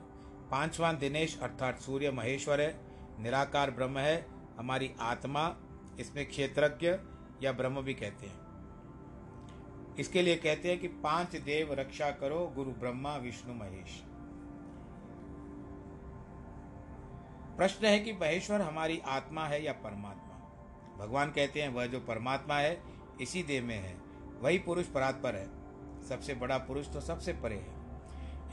पांचवा 0.50 0.93
दिनेश 0.93 1.41
अर्थात 1.41 1.79
सूर्य 1.79 2.11
महेश्वर 2.11 2.61
है। 2.61 2.81
निराकार 3.21 3.71
ब्रह्म 3.71 3.99
है। 3.99 4.26
हमारी 4.59 4.93
आत्मा, 5.00 5.57
इसमें 6.00 6.29
क्षेत्रज्ञ 6.29 6.88
या 7.43 7.53
ब्रह्म 7.53 7.83
भी 7.83 7.95
कहते 7.95 8.26
हैं। 8.26 8.37
इसके 9.99 10.23
लिए 10.23 10.37
कहते 10.37 10.71
हैं 10.71 10.81
कि 10.81 10.88
पाँच 10.88 11.37
देव 11.37 11.73
रक्षा 11.73 12.11
करो, 12.11 12.53
गुरु 12.55 12.71
ब्रह्मा, 12.71 13.17
विष्णु 13.17 13.55
महेश। 13.55 14.03
प्रश्न 17.56 17.86
है 17.86 17.98
कि 17.98 18.12
महेश्वर 18.12 18.60
हमारी 18.60 19.02
आत्मा 19.06 19.46
है 19.46 19.64
या 19.64 19.72
परमात्मा? 19.72 20.32
भगवान 20.98 21.30
कहते 21.30 21.62
हैं, 21.62 21.68
वह 21.68 21.86
जो 21.86 22.00
परमात्मा 22.00 22.58
है, 22.58 22.82
इसी 23.20 23.42
देह 23.42 23.62
में 23.62 23.78
है। 23.78 23.94
वही 24.40 24.58
पुरुष 24.58 24.86
परात्पर 24.86 25.36
है। 25.36 25.48
सबसे 26.08 26.34
बड़ा 26.34 26.58
पुरुष 26.58 26.92
तो 26.92 27.00
सबसे 27.00 27.32
परे 27.32 27.56
है। 27.56 27.76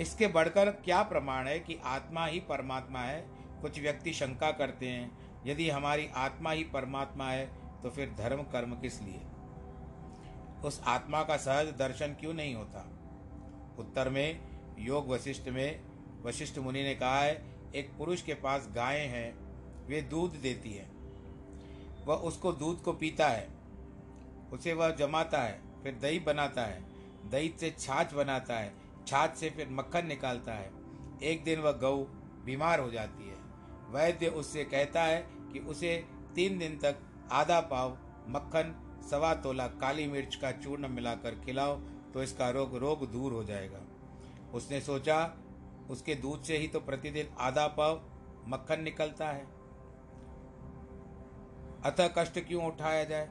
इसके 0.01 0.27
बढ़कर 0.27 0.71
क्या 0.71 1.03
प्रमाण 1.03 1.47
है 1.47 1.59
कि 1.59 1.79
आत्मा 1.83 2.25
ही 2.25 2.39
परमात्मा 2.39 2.99
है? 2.99 3.27
कुछ 3.61 3.79
व्यक्ति 3.79 4.13
शंका 4.13 4.51
करते 4.51 4.87
हैं, 4.87 5.17
यदि 5.45 5.69
हमारी 5.69 6.09
आत्मा 6.15 6.51
ही 6.51 6.63
परमात्मा 6.63 7.29
है 7.29 7.45
तो 7.81 7.89
फिर 7.89 8.15
धर्म 8.17 8.41
कर्म 8.43 8.73
किस 8.73 9.01
लिए? 9.01 9.21
उस 10.65 10.81
आत्मा 10.85 11.23
का 11.23 11.37
सहज 11.37 11.67
दर्शन 11.67 12.07
क्यों 12.07 12.33
नहीं 12.33 12.55
होता? 12.55 12.89
उत्तर 13.79 14.09
में, 14.09 14.41
योग 14.79 15.09
वशिष्ठ 15.09 15.49
में, 15.49 15.81
वशिष्ठ 16.23 16.57
मुनि 16.57 16.83
ने 16.83 16.95
कहा 16.95 17.19
है 17.19 17.52
एक 17.75 17.89
पुरुष 17.97 18.21
के 18.21 18.33
पास 18.33 18.69
गाय 18.75 18.97
हैं, 18.97 19.33
वे 19.87 20.01
दूध 20.01 20.31
देती 20.31 20.73
है। 20.73 20.87
वह 22.05 22.15
उसको 22.15 22.51
दूध 22.51 22.81
को 22.81 22.93
पीता 22.93 23.27
है। 23.27 23.47
उसे 24.53 24.73
वह 24.73 24.91
जमाता 24.91 25.41
है, 25.41 25.61
फिर 25.83 25.95
दही 25.95 26.19
बनाता 26.19 26.61
है। 26.61 26.81
दही 27.29 27.53
से 27.59 27.69
छाछ 27.79 28.13
बनाता 28.13 28.55
है, 28.55 28.73
छाछ 29.07 29.35
से 29.35 29.49
फिर 29.49 29.69
मक्खन 29.69 30.07
निकालता 30.07 30.53
है। 30.53 30.71
एक 31.23 31.43
दिन 31.43 31.59
वह 31.59 31.71
गऊ 31.71 32.03
बीमार 32.45 32.79
हो 32.79 32.91
जाती 32.91 33.27
है। 33.27 33.37
वैद्य 33.91 34.27
उससे 34.27 34.63
कहता 34.63 35.03
है 35.03 35.27
कि 35.53 35.59
उसे 35.59 36.05
तीन 36.35 36.57
दिन 36.59 36.77
तक 36.77 36.95
आधा 37.31 37.59
पाव 37.61 37.97
मक्खन, 38.27 38.75
सवा 39.09 39.33
तोला 39.33 39.67
काली 39.67 40.07
मिर्च 40.07 40.35
का 40.35 40.51
चूर्ण 40.51 40.87
मिलाकर 40.87 41.35
खिलाओ 41.35 41.75
तो 42.13 42.23
इसका 42.23 42.49
रोग 42.49 42.75
रोग 42.77 43.11
दूर 43.11 43.33
हो 43.33 43.43
जाएगा। 43.43 43.79
उसने 44.53 44.81
सोचा 44.81 45.17
उसके 45.89 46.15
दूध 46.15 46.43
से 46.43 46.57
ही 46.57 46.67
तो 46.67 46.79
प्रतिदिन 46.79 47.35
आधा 47.39 47.67
पाव 47.67 48.01
मक्खन 48.47 48.81
निकलता 48.81 49.27
है। 49.27 49.45
अतः 51.85 52.07
कष्ट 52.17 52.39
क्यों 52.39 52.65
उठाया 52.65 53.03
जाए? 53.03 53.29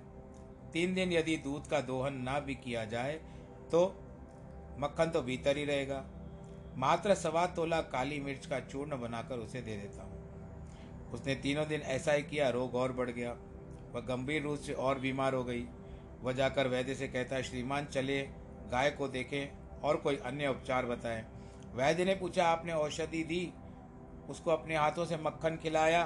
तीन 0.72 0.94
दिन 0.94 1.12
यदि 1.12 1.36
दूध 1.36 1.66
का 1.66 1.80
दोहन 1.80 2.22
ना 2.22 2.38
भी 2.40 2.54
किया 2.54 2.84
जाए 2.84 3.14
तो 3.72 3.84
मक्खन 4.80 5.10
तो 5.10 5.22
भीतर 5.22 5.56
ही 5.56 5.64
रहेगा। 5.64 6.04
मात्र 6.76 7.14
सवा 7.14 7.46
तोला 7.46 7.80
काली 7.90 8.20
मिर्च 8.20 8.46
का 8.46 8.60
चूर्ण 8.62 9.00
बनाकर 9.00 9.38
उसे 9.38 9.60
दे 9.60 9.76
देता 9.76 10.02
हूँ। 10.02 11.10
उसने 11.12 11.34
तीनों 11.34 11.66
दिन 11.68 11.80
ऐसा 11.80 12.12
ही 12.12 12.22
किया, 12.22 12.48
रोग 12.50 12.74
और 12.74 12.92
बढ़ 12.92 13.10
गया। 13.10 13.32
वह 13.94 14.00
गंभीर 14.00 14.42
रूप 14.42 14.58
से 14.58 14.72
और 14.72 14.98
बीमार 14.98 15.34
हो 15.34 15.44
गई। 15.44 15.64
वह 16.22 16.32
जाकर 16.32 16.68
वैद्य 16.68 16.94
से 16.94 17.08
कहता 17.08 17.36
है, 17.36 17.42
श्रीमान 17.42 17.86
चले 17.86 18.20
गाय 18.72 18.90
को 18.90 19.08
देखें 19.08 19.80
और 19.80 19.96
कोई 19.96 20.16
अन्य 20.16 20.48
उपचार 20.48 20.86
बताएँ। 20.86 21.24
वैद्य 21.74 22.04
ने 22.04 22.14
पूछा, 22.14 22.46
आपने 22.46 22.72
औषधि 22.72 23.22
दी? 23.24 23.52
उसको 24.30 24.50
अपने 24.50 24.76
हाथों 24.76 25.04
से 25.04 25.16
मक्खन 25.16 25.56
खिलाया 25.56 26.00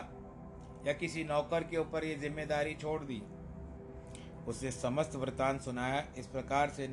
या 0.86 0.92
किसी 0.92 1.24
नौकर 1.24 1.64
के 1.64 1.76
ऊपर 1.76 2.04
ये 2.04 2.14
ज़िम्मेदारी 2.14 2.74
छोड़ 2.74 3.00
दी? 3.02 3.22
उसने 4.48 4.70
समस्त 4.70 5.16
वृतांत 5.16 5.60
सुनाया, 5.60 6.04
इस 6.18 6.26
प्रकार 6.26 6.70
से 6.70 6.88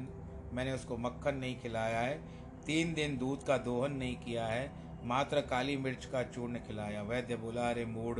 मैंने 0.53 0.71
उसको 0.71 0.97
मक्खन 0.97 1.35
नहीं 1.35 1.59
खिलाया 1.59 1.99
है, 1.99 2.17
तीन 2.65 2.93
दिन 2.93 3.17
दूध 3.17 3.43
का 3.43 3.57
दोहन 3.57 3.93
नहीं 3.93 4.15
किया 4.15 4.45
है, 4.45 4.71
मात्र 5.05 5.41
काली 5.41 5.77
मिर्च 5.77 6.05
का 6.05 6.23
चूर्ण 6.23 6.59
खिलाया। 6.59 7.01
वैद्य 7.01 7.35
बोला, 7.35 7.69
अरे 7.69 7.85
मूड 7.85 8.19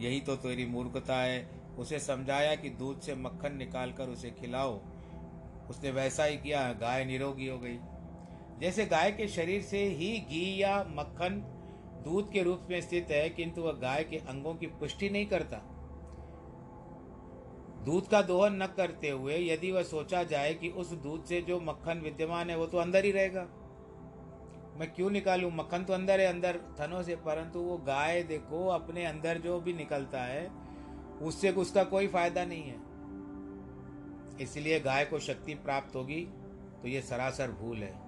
यही 0.00 0.20
तो 0.20 0.36
तेरी 0.36 0.66
मूर्खता 0.66 1.16
है। 1.16 1.64
उसे 1.78 1.98
समझाया 1.98 2.54
कि 2.54 2.70
दूध 2.70 3.00
से 3.00 3.14
मक्खन 3.14 3.56
निकाल 3.56 3.92
कर 3.92 4.08
उसे 4.08 4.30
खिलाओ। 4.30 4.80
उसने 5.70 5.90
वैसा 5.90 6.24
ही 6.24 6.36
किया, 6.36 6.72
गाय 6.72 7.04
निरोगी 7.04 7.46
हो 7.48 7.58
गई। 7.58 7.78
जैसे 8.60 8.84
गाय 8.86 9.10
के 9.12 9.28
शरीर 9.28 9.62
से 9.62 9.84
ही 9.88 10.18
घी 10.20 10.62
या 10.62 10.76
मक्खन 10.88 11.42
दूध 12.04 12.30
के 12.32 12.42
रूप 12.42 12.66
में 12.70 12.80
स्थित 12.80 13.10
है, 13.10 13.28
किंतु 13.30 13.62
वह 13.62 13.72
गाय 13.72 14.04
के 14.04 14.16
अंगों 14.16 14.54
की 14.54 14.66
पुष्टि 14.66 15.10
नहीं 15.10 15.26
करता। 15.26 15.56
दूध 17.84 18.08
का 18.08 18.22
दोहन 18.22 18.62
न 18.62 18.66
करते 18.66 19.08
हुए 19.08 19.36
यदि 19.38 19.70
वह 19.72 19.82
सोचा 19.82 20.22
जाए 20.22 20.54
कि 20.54 20.68
उस 20.68 20.92
दूध 20.92 21.24
से 21.24 21.40
जो 21.40 21.60
मक्खन 21.60 21.98
विद्यमान 21.98 22.50
है, 22.50 22.56
वो 22.56 22.66
तो 22.66 22.78
अंदर 22.78 23.04
ही 23.04 23.10
रहेगा। 23.10 23.46
मैं 24.78 24.90
क्यों 24.92 25.10
निकालूं? 25.10 25.50
मक्खन 25.50 25.84
तो 25.84 25.92
अंदर 25.92 26.20
है, 26.20 26.26
अंदर 26.26 26.60
थनों 26.80 27.02
से, 27.02 27.16
परंतु 27.16 27.58
वो 27.58 27.76
गाय 27.78 28.22
देखो, 28.22 28.66
अपने 28.68 29.04
अंदर 29.04 29.38
जो 29.38 29.60
भी 29.60 29.72
निकलता 29.72 30.22
है, 30.22 30.50
उससे 31.22 31.50
उसका 31.50 31.84
कोई 31.84 32.06
फ़ायदा 32.06 32.44
नहीं 32.44 32.62
है। 32.62 32.82
इसलिए 34.42 34.80
गाय 34.80 35.04
को 35.04 35.18
शक्ति 35.18 35.54
प्राप्त 35.54 35.96
होगी 35.96 36.20
तो 36.82 36.88
ये 36.88 37.00
सरासर 37.00 37.50
भूल 37.50 37.82
है। 37.82 38.03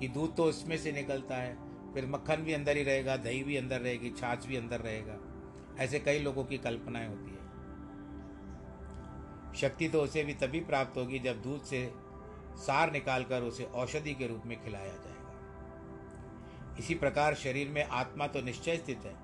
कि 0.00 0.08
दूध 0.08 0.36
तो 0.36 0.48
इसमें 0.48 0.78
से 0.78 0.92
निकलता 0.92 1.36
है, 1.36 1.56
फिर 1.94 2.06
मक्खन 2.06 2.36
भी 2.36 2.52
अंदर 2.52 2.76
ही 2.76 2.82
रहेगा, 2.82 3.16
दही 3.16 3.44
भी 3.44 3.56
अंदर 3.56 3.80
रहेगी, 3.80 4.10
छाछ 4.10 4.46
भी 4.46 4.56
अंदर 4.56 4.80
रहेगा। 4.80 5.16
ऐसे 5.78 5.98
कई 5.98 6.18
लोगों 6.18 6.44
की 6.44 6.58
कल्पनाएँ 6.58 7.08
होती 7.08 7.30
है। 7.30 7.38
शक्ति 9.54 9.88
तो 9.88 10.02
उसे 10.02 10.24
भी 10.24 10.34
तभी 10.34 10.60
प्राप्त 10.60 10.98
होगी 10.98 11.18
जब 11.18 11.42
दूध 11.42 11.62
से 11.62 11.92
सार 12.56 12.92
निकालकर 12.92 13.42
उसे 13.42 13.64
औषधि 13.64 14.14
के 14.14 14.26
रूप 14.26 14.42
में 14.46 14.64
खिलाया 14.64 14.86
जाएगा। 14.86 16.76
इसी 16.78 16.94
प्रकार 16.94 17.34
शरीर 17.34 17.68
में 17.68 17.84
आत्मा 17.84 18.26
तो 18.26 18.42
निश्चय 18.42 18.76
स्थित 18.76 19.00
है, 19.04 19.14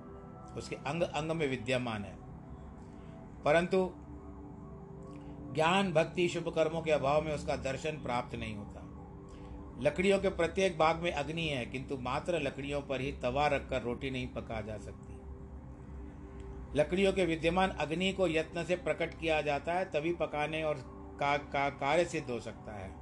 उसके 0.56 0.76
अंग 0.76 1.02
अंग 1.02 1.30
में 1.30 1.48
विद्यमान 1.48 2.04
है। 2.04 2.16
परंतु 3.42 3.90
ज्ञान, 5.54 5.92
भक्ति, 5.92 6.28
शुभ 6.28 6.48
कर्मों 6.48 6.82
के 6.82 6.90
अभाव 6.90 7.22
में 7.22 7.34
उसका 7.34 7.56
दर्शन 7.56 7.90
प्राप्त 7.90 8.34
नहीं 8.34 8.56
होता। 8.56 8.73
लकड़ियों 9.80 10.18
के 10.18 10.28
प्रत्येक 10.28 10.78
भाग 10.78 10.96
में 10.96 11.12
अग्नि 11.12 11.42
है 11.42 11.66
किंतु 11.66 11.96
मात्र 11.96 12.40
लकड़ियों 12.40 12.80
पर 12.80 13.00
ही 13.00 13.12
तवा 13.12 13.46
रखकर 13.46 13.82
रोटी 13.82 14.10
नहीं 14.10 14.28
पका 14.28 14.60
जा 14.60 14.78
सकती। 14.78 15.14
लकड़ियों 16.78 17.12
के 17.12 17.24
विद्यमान 17.24 17.70
अग्नि 17.70 18.12
को 18.12 18.28
यत्न 18.28 18.64
से 18.64 18.76
प्रकट 18.76 19.20
किया 19.20 19.42
जाता 19.42 19.72
है 19.72 19.84
तभी 19.84 20.12
पकाने 20.12 20.62
और 20.62 20.74
का, 21.20 21.36
का 21.36 21.70
कार्य 21.70 22.04
सिद्ध 22.04 22.30
हो 22.30 22.40
सकता 22.40 22.72
है। 22.72 22.94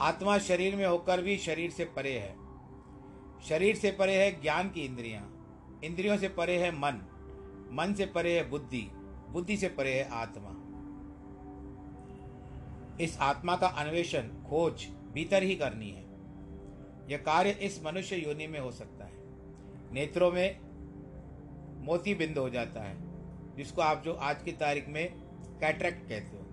आत्मा 0.00 0.38
शरीर 0.38 0.76
में 0.76 0.86
होकर 0.86 1.22
भी 1.22 1.38
शरीर 1.38 1.70
से 1.70 1.84
परे 1.84 2.18
है। 2.18 2.36
शरीर 3.48 3.76
से 3.76 3.90
परे 3.90 4.24
है 4.24 4.42
ज्ञान 4.42 4.70
की 4.70 4.80
इंद्रियाँ। 4.80 5.34
इंद्रियों 5.84 6.16
से 6.16 6.28
परे 6.28 6.58
है 6.58 6.70
मन। 6.70 6.94
मन 7.72 7.94
से 7.94 8.06
परे 8.06 8.36
है 8.36 8.50
बुद्धि। 8.50 8.90
बुद्धि 9.30 9.56
से 9.56 9.68
परे 9.68 9.94
है 9.94 10.08
आत्मा। 10.08 10.54
इस 13.00 13.18
आत्मा 13.20 13.56
का 13.56 13.66
अन्वेषण 13.66 14.22
खोज 14.22 14.88
भीतर 15.12 15.42
ही 15.42 15.56
करनी 15.56 15.90
है। 15.90 16.02
यह 17.10 17.18
कार्य 17.18 17.50
इस 17.50 17.84
मनुष्य 17.84 18.16
योनि 18.16 18.46
में 18.46 18.60
हो 18.60 18.70
सकता 18.70 19.04
है। 19.04 19.12
नेत्रों 19.92 20.32
में 20.32 20.60
मोती 21.84 22.14
बिंद 22.14 22.38
हो 22.38 22.50
जाता 22.50 22.80
है, 22.80 22.96
जिसको 23.56 23.82
आप 23.82 24.02
जो 24.04 24.12
आज 24.12 24.42
की 24.42 24.52
तारीख 24.52 24.88
में 24.88 25.12
कैट्रैक्ट 25.60 26.08
कहते 26.08 26.36
हो। 26.36 26.44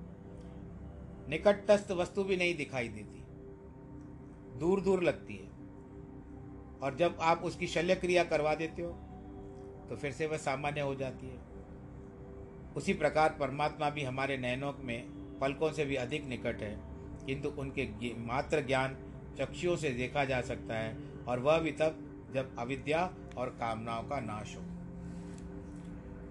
निकटस्थ 1.30 1.92
वस्तु 1.92 2.24
भी 2.24 2.38
नहीं 2.38 2.56
दिखाई 2.56 2.88
देती। 2.88 3.24
दूर 4.60 4.82
दूर 4.82 5.04
लगती 5.04 5.36
है। 5.36 5.50
और 6.80 6.96
जब 6.96 7.18
आप 7.22 7.44
उसकी 7.44 7.68
शल्य 7.68 7.96
क्रिया 7.96 8.24
करवा 8.24 8.56
देते 8.56 8.82
हो 8.82 8.92
तो 9.90 9.96
फिर 9.96 10.12
से 10.12 10.28
वह 10.28 10.38
सामान्य 10.38 10.82
हो 10.82 10.96
जाती 10.96 11.28
है। 11.28 11.38
उसी 12.76 12.94
प्रकार 12.94 13.38
परमात्मा 13.40 13.90
भी 13.90 14.04
हमारे 14.04 14.38
नयनों 14.38 14.74
में 14.80 15.06
पलकों 15.42 15.72
से 15.72 15.86
भी 15.86 15.96
अधिक 15.96 16.26
निकट 16.26 16.62
है। 16.62 16.95
किंतु 17.26 17.50
उनके 17.50 18.14
मात्र 18.18 18.62
ज्ञान 18.62 18.98
चक्षुओं 19.38 19.76
से 19.76 19.90
देखा 19.90 20.26
जा 20.26 20.42
सकता 20.42 20.74
है 20.74 20.98
और 21.28 21.40
वह 21.40 21.60
भी 21.60 21.72
तब 21.72 22.02
जब 22.34 22.56
अविद्या 22.60 23.14
और 23.38 23.50
कामनाओं 23.50 24.04
का 24.04 24.20
नाश 24.20 24.56
हो। 24.56 24.62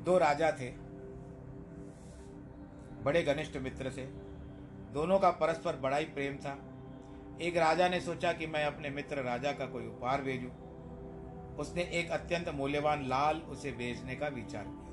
दो 0.04 0.18
राजा 0.18 0.50
थे, 0.52 0.70
बड़े 3.02 3.22
घनिष्ठ 3.22 3.57
मित्र 3.57 3.90
से। 3.90 4.02
दोनों 4.92 5.18
का 5.18 5.30
परस्पर 5.30 5.76
बड़ा 5.76 5.96
ही 5.96 6.04
प्रेम 6.04 6.37
था। 6.37 6.59
एक 7.40 7.57
राजा 7.57 7.88
ने 7.88 8.00
सोचा 8.00 8.33
कि 8.33 8.46
मैं 8.46 8.64
अपने 8.64 8.90
मित्र 8.90 9.22
राजा 9.22 9.52
का 9.52 9.66
कोई 9.66 9.87
उपहार 9.87 10.22
भेजूं। 10.22 10.50
उसने 11.57 11.83
एक 11.83 12.11
अत्यंत 12.11 12.48
मूल्यवान 12.48 13.07
लाल 13.07 13.37
उसे 13.38 13.72
बेचने 13.72 14.14
का 14.14 14.28
विचार 14.28 14.64
किया। 14.64 14.84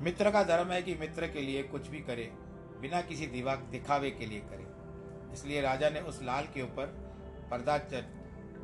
मित्र 0.00 0.30
का 0.30 0.42
धर्म 0.42 0.70
है 0.70 0.82
कि 0.82 0.94
मित्र 0.94 1.26
के 1.26 1.40
लिए 1.40 1.62
कुछ 1.62 1.88
भी 1.88 1.98
करे, 2.00 2.30
बिना 2.80 3.00
किसी 3.00 3.26
दिवा 3.26 3.54
दिखावे 3.70 4.10
के 4.10 4.26
लिए 4.26 4.40
करे। 4.40 4.66
इसलिए 5.32 5.60
राजा 5.60 5.90
ने 5.90 6.00
उस 6.00 6.22
लाल 6.22 6.44
के 6.54 6.62
ऊपर 6.62 6.86
पर्दा 7.50 7.76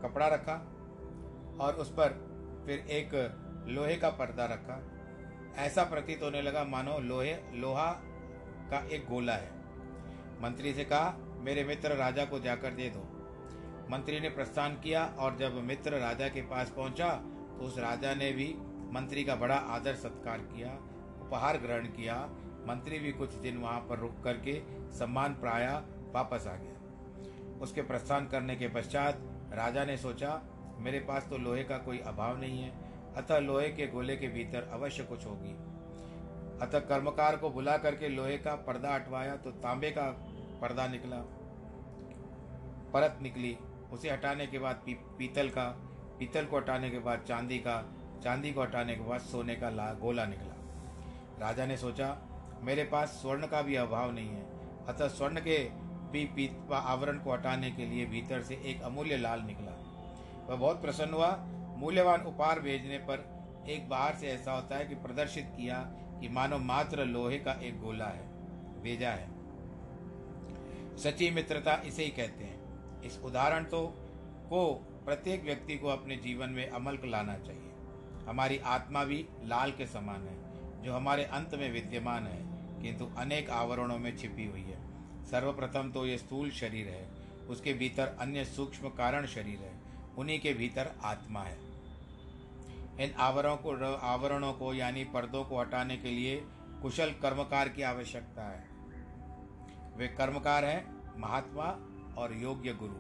कपड़ा 0.03 0.27
रखा 0.29 0.55
और 1.61 1.75
उस 1.75 1.91
पर 1.91 2.15
फिर 2.67 2.79
एक 2.91 3.15
लोहे 3.69 3.97
का 3.97 4.11
पर्दा 4.11 4.45
रखा। 4.45 4.81
ऐसा 5.57 5.85
प्रतीत 5.85 6.23
होने 6.23 6.43
लगा, 6.43 6.65
मानो 6.65 6.99
लोहे, 6.99 7.37
लोहा 7.55 7.91
का 8.71 8.87
एक 8.87 9.07
गोला 9.07 9.35
है। 9.35 9.51
मंत्री 10.43 10.75
से 10.75 10.85
कहा, 10.85 11.15
मेरे 11.39 11.65
मित्र, 11.65 11.97
राजा 11.97 12.25
को 12.25 12.39
जाकर 12.41 12.71
दे 12.71 12.89
दो। 12.91 13.01
मंत्री 13.91 14.21
ने 14.21 14.29
प्रस्थान 14.31 14.75
किया 14.75 15.05
और 15.19 15.37
जब 15.37 15.63
मित्र 15.65 15.99
राजा 15.99 16.29
के 16.29 16.43
पास 16.43 16.71
पहुँचा 16.71 17.09
तो 17.51 17.65
उस 17.65 17.79
राजा 17.79 18.15
ने 18.15 18.33
भी 18.33 18.55
मंत्री 18.93 19.25
का 19.25 19.35
बड़ा 19.37 19.55
आदर 19.55 19.95
सत्कार 19.95 20.39
किया। 20.49 20.69
उपहार 21.27 21.57
ग्रहण 21.57 21.87
किया। 21.93 22.17
मंत्री 22.69 22.99
भी 22.99 23.13
कुछ 23.13 23.35
दिन 23.35 23.57
वहाँ 23.57 23.81
पर 23.81 23.99
रुक 23.99 24.23
करके 24.25 24.61
सम्मान 24.93 25.35
प्राया 25.35 25.77
वापस 26.15 26.47
आ 26.47 26.55
गया। 26.57 27.61
उसके 27.63 27.83
प्रस्थान 27.83 28.27
करने 28.27 28.57
के 28.57 28.69
पश्चात 28.69 29.21
राजा 29.53 29.85
ने 29.85 29.97
सोचा 29.97 30.41
मेरे 30.79 31.01
पास 31.01 31.27
तो 31.31 31.39
लोहे 31.39 31.63
का 31.65 31.79
कोई 31.79 31.99
अभाव 32.07 32.41
नहीं 32.41 32.59
है 32.59 32.71
अतः 33.17 33.39
लोहे 33.39 33.69
के 33.69 33.87
गोले 33.87 34.17
के 34.17 34.29
भीतर 34.29 34.69
अवश्य 34.73 35.03
कुछ 35.03 35.27
होगी। 35.27 35.53
अतः 36.63 36.79
कर्मकार 36.81 37.37
को 37.37 37.51
बुला 37.51 37.77
करके 37.77 38.09
लोहे 38.09 38.37
का 38.39 38.55
पर्दा 38.67 38.95
हटवाया 38.95 39.37
तो 39.37 39.51
तांबे 39.63 39.91
का 39.91 40.11
पर्दा 40.63 40.87
निकला। 40.87 41.17
परत 42.93 43.19
निकली। 43.23 43.57
उसे 43.93 44.11
हटाने 44.11 44.47
के 44.47 44.59
बाद 44.59 44.83
पी, 44.87 44.95
पीतल 45.19 45.49
का 45.49 45.69
पीतल 46.19 46.45
को 46.45 46.57
हटाने 46.57 46.91
के 46.91 46.99
बाद 46.99 47.25
चांदी 47.29 47.59
का 47.59 47.83
चांदी 48.25 48.53
को 48.53 48.63
हटाने 48.63 48.95
के 48.95 49.09
बाद 49.09 49.21
सोने 49.21 49.55
का 49.55 49.71
ला 49.71 49.93
गोला 49.93 50.25
निकला। 50.27 50.56
राजा 51.39 51.67
ने 51.67 51.77
सोचा, 51.77 52.19
मेरे 52.63 52.85
पास 52.85 53.09
स्वर्ण 53.09 53.47
का 53.47 53.63
भी 53.63 53.75
अभाव 53.75 54.13
नहीं 54.13 54.29
है, 54.29 54.45
अतः 54.87 55.09
स्वर्ण 55.09 55.41
के 55.41 55.59
भी 56.11 56.25
पीत 56.25 56.73
आवरण 56.73 57.19
को 57.19 57.33
हटाने 57.33 57.71
के 57.71 57.87
लिए 57.87 58.07
भीतर 58.07 58.43
से 58.43 58.55
एक 58.55 58.83
अमूल्य 58.83 59.17
लाल 59.17 59.41
निकला। 59.41 59.73
वह 60.47 60.57
बहुत 60.57 60.83
प्रसन्न 60.83 61.15
हुआ, 61.15 61.37
मूल्यवान 61.77 62.21
उपहार 62.21 62.61
भेजने 62.61 62.99
पर 62.99 63.37
एक 63.69 63.89
बाहर 63.89 64.15
से 64.15 64.29
ऐसा 64.29 64.53
होता 64.53 64.77
है 64.77 64.85
कि 64.85 64.95
प्रदर्शित 64.95 65.53
किया 65.57 65.79
कि 66.21 66.29
मानो 66.29 66.59
मात्र 66.59 67.05
लोहे 67.05 67.39
का 67.39 67.53
एक 67.53 67.81
गोला 67.81 68.07
है, 68.07 68.27
भेजा 68.83 69.11
है। 69.11 69.37
सच्ची 70.97 71.31
मित्रता 71.31 71.83
इसे 71.85 72.05
ही 72.05 72.11
कहते 72.11 72.45
हैं। 72.45 73.03
इस 73.03 73.21
उदाहरण 73.25 73.65
तो 73.65 73.87
को 74.51 74.75
प्रत्येक 75.05 75.45
व्यक्ति 75.45 75.77
को 75.77 75.89
अपने 75.89 76.17
जीवन 76.17 76.49
में 76.49 76.71
अमल 76.71 76.99
लाना 77.05 77.37
चाहिए। 77.39 77.73
हमारी 78.27 78.59
आत्मा 78.59 79.05
भी 79.05 79.27
लाल 79.45 79.73
के 79.73 79.87
समान 79.87 80.29
है। 80.29 80.46
जो 80.87 80.93
हमारे 80.93 81.25
अंत 81.25 81.55
में 81.55 81.73
विद्यमान 81.73 82.27
है, 82.27 82.41
किंतु 82.83 83.09
अनेक 83.19 83.51
आवरणों 83.51 83.99
में 83.99 84.17
छिपी 84.17 84.45
हुई 84.47 84.61
है। 84.61 84.79
सर्वप्रथम 85.25 85.91
तो 85.93 86.07
ये 86.07 86.19
स्थूल 86.19 86.51
शरीर 86.51 86.89
है, 86.89 87.09
उसके 87.49 87.73
भीतर 87.73 88.17
अन्य 88.21 88.45
सूक्ष्म 88.45 88.89
कारण 88.89 89.27
शरीर 89.27 89.59
है, 89.59 89.73
उन्हीं 90.19 90.39
के 90.41 90.53
भीतर 90.55 90.91
आत्मा 91.03 91.41
है। 91.41 91.59
इन 93.01 93.15
आवरणों 93.19 93.57
को 93.57 93.95
आवरणों 93.95 94.53
को, 94.53 94.75
यानी 94.75 95.05
पर्दों 95.05 95.45
को 95.45 95.61
हटाने 95.61 95.97
के 95.97 96.11
लिए 96.11 96.37
कुशल 96.83 97.11
कर्मकार 97.23 97.69
की 97.69 97.83
आवश्यकता 97.83 98.43
है। 98.43 98.65
वे 99.97 100.09
कर्मकार 100.09 100.65
हैं, 100.65 100.85
महात्मा 101.19 101.65
और 102.19 102.37
योग्य 102.37 102.73
गुरु। 102.73 102.95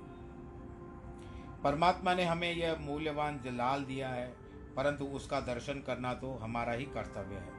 परमात्मा 1.62 2.14
ने 2.14 2.24
हमें 2.24 2.52
यह 2.52 2.76
मूल्यवान 2.80 3.40
जलाल 3.44 3.84
दिया 3.84 4.08
है, 4.08 4.26
परंतु 4.76 5.04
उसका 5.04 5.40
दर्शन 5.40 5.82
करना 5.86 6.14
तो 6.14 6.34
हमारा 6.34 6.72
ही 6.72 6.84
कर्तव्य 6.84 7.36
है। 7.36 7.55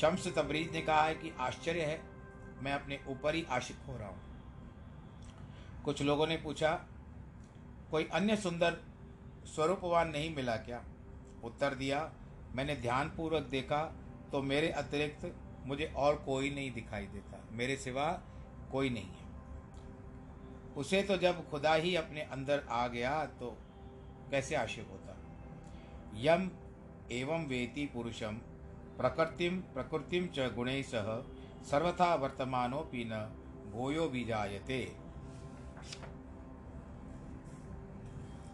शम्स 0.00 0.26
तबरीज 0.28 0.72
ने 0.72 0.80
कहा 0.80 1.02
है 1.02 1.14
कि 1.14 1.32
आश्चर्य 1.40 1.82
है, 1.82 2.00
मैं 2.62 2.72
अपने 2.72 2.98
ऊपर 3.08 3.34
ही 3.34 3.44
आशिक 3.50 3.76
हो 3.88 3.96
रहा 3.98 4.08
हूँ। 4.08 5.82
कुछ 5.84 6.02
लोगों 6.02 6.26
ने 6.26 6.36
पूछा, 6.36 6.70
कोई 7.90 8.04
अन्य 8.12 8.36
सुंदर 8.36 8.76
स्वरूपवान 9.46 10.08
नहीं 10.08 10.34
मिला 10.36 10.56
क्या? 10.58 10.82
उत्तर 11.44 11.74
दिया, 11.74 12.10
मैंने 12.54 12.76
ध्यानपूर्वक 12.76 13.42
देखा 13.50 13.82
तो 14.32 14.42
मेरे 14.42 14.68
अतिरिक्त 14.72 15.34
मुझे 15.66 15.92
और 15.96 16.16
कोई 16.16 16.50
नहीं 16.50 16.72
दिखाई 16.72 17.06
देता, 17.06 17.40
मेरे 17.52 17.76
सिवा 17.76 18.10
कोई 18.72 18.90
नहीं 18.90 19.08
है। 19.08 19.22
उसे 20.76 21.02
तो 21.02 21.16
जब 21.16 21.48
खुदा 21.50 21.74
ही 21.74 21.94
अपने 21.96 22.20
अंदर 22.22 22.62
आ 22.70 22.86
गया 22.88 23.24
तो 23.40 23.50
कैसे 24.30 24.54
आशिक 24.56 24.88
होता? 24.90 25.16
यम 26.16 26.50
एवं 27.12 27.46
वेति 27.46 27.86
पुरुषम 27.86 28.40
प्रकृतिम 28.98 29.60
प्रकृति 29.74 30.20
च 30.36 30.50
गुण 30.54 30.68
सह 30.82 31.08
सर्वथा 31.70 32.14
वर्तमानोपि 32.14 33.04
न 33.04 33.18
भूयो 33.72 34.08
भी 34.08 34.24
जायते 34.24 34.80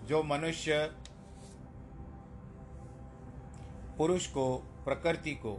जो 0.07 0.23
मनुष्य 0.23 0.79
पुरुष 3.99 4.27
को, 4.27 4.45
प्रकृति 4.85 5.35
को 5.37 5.53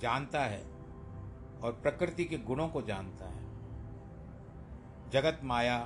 जानता 0.00 0.40
है 0.44 0.62
और 1.62 1.72
प्रकृति 1.82 2.24
के 2.24 2.38
गुणों 2.38 2.68
को 2.68 2.82
जानता 2.82 3.24
है, 3.24 3.46
जगत 5.10 5.40
माया 5.44 5.78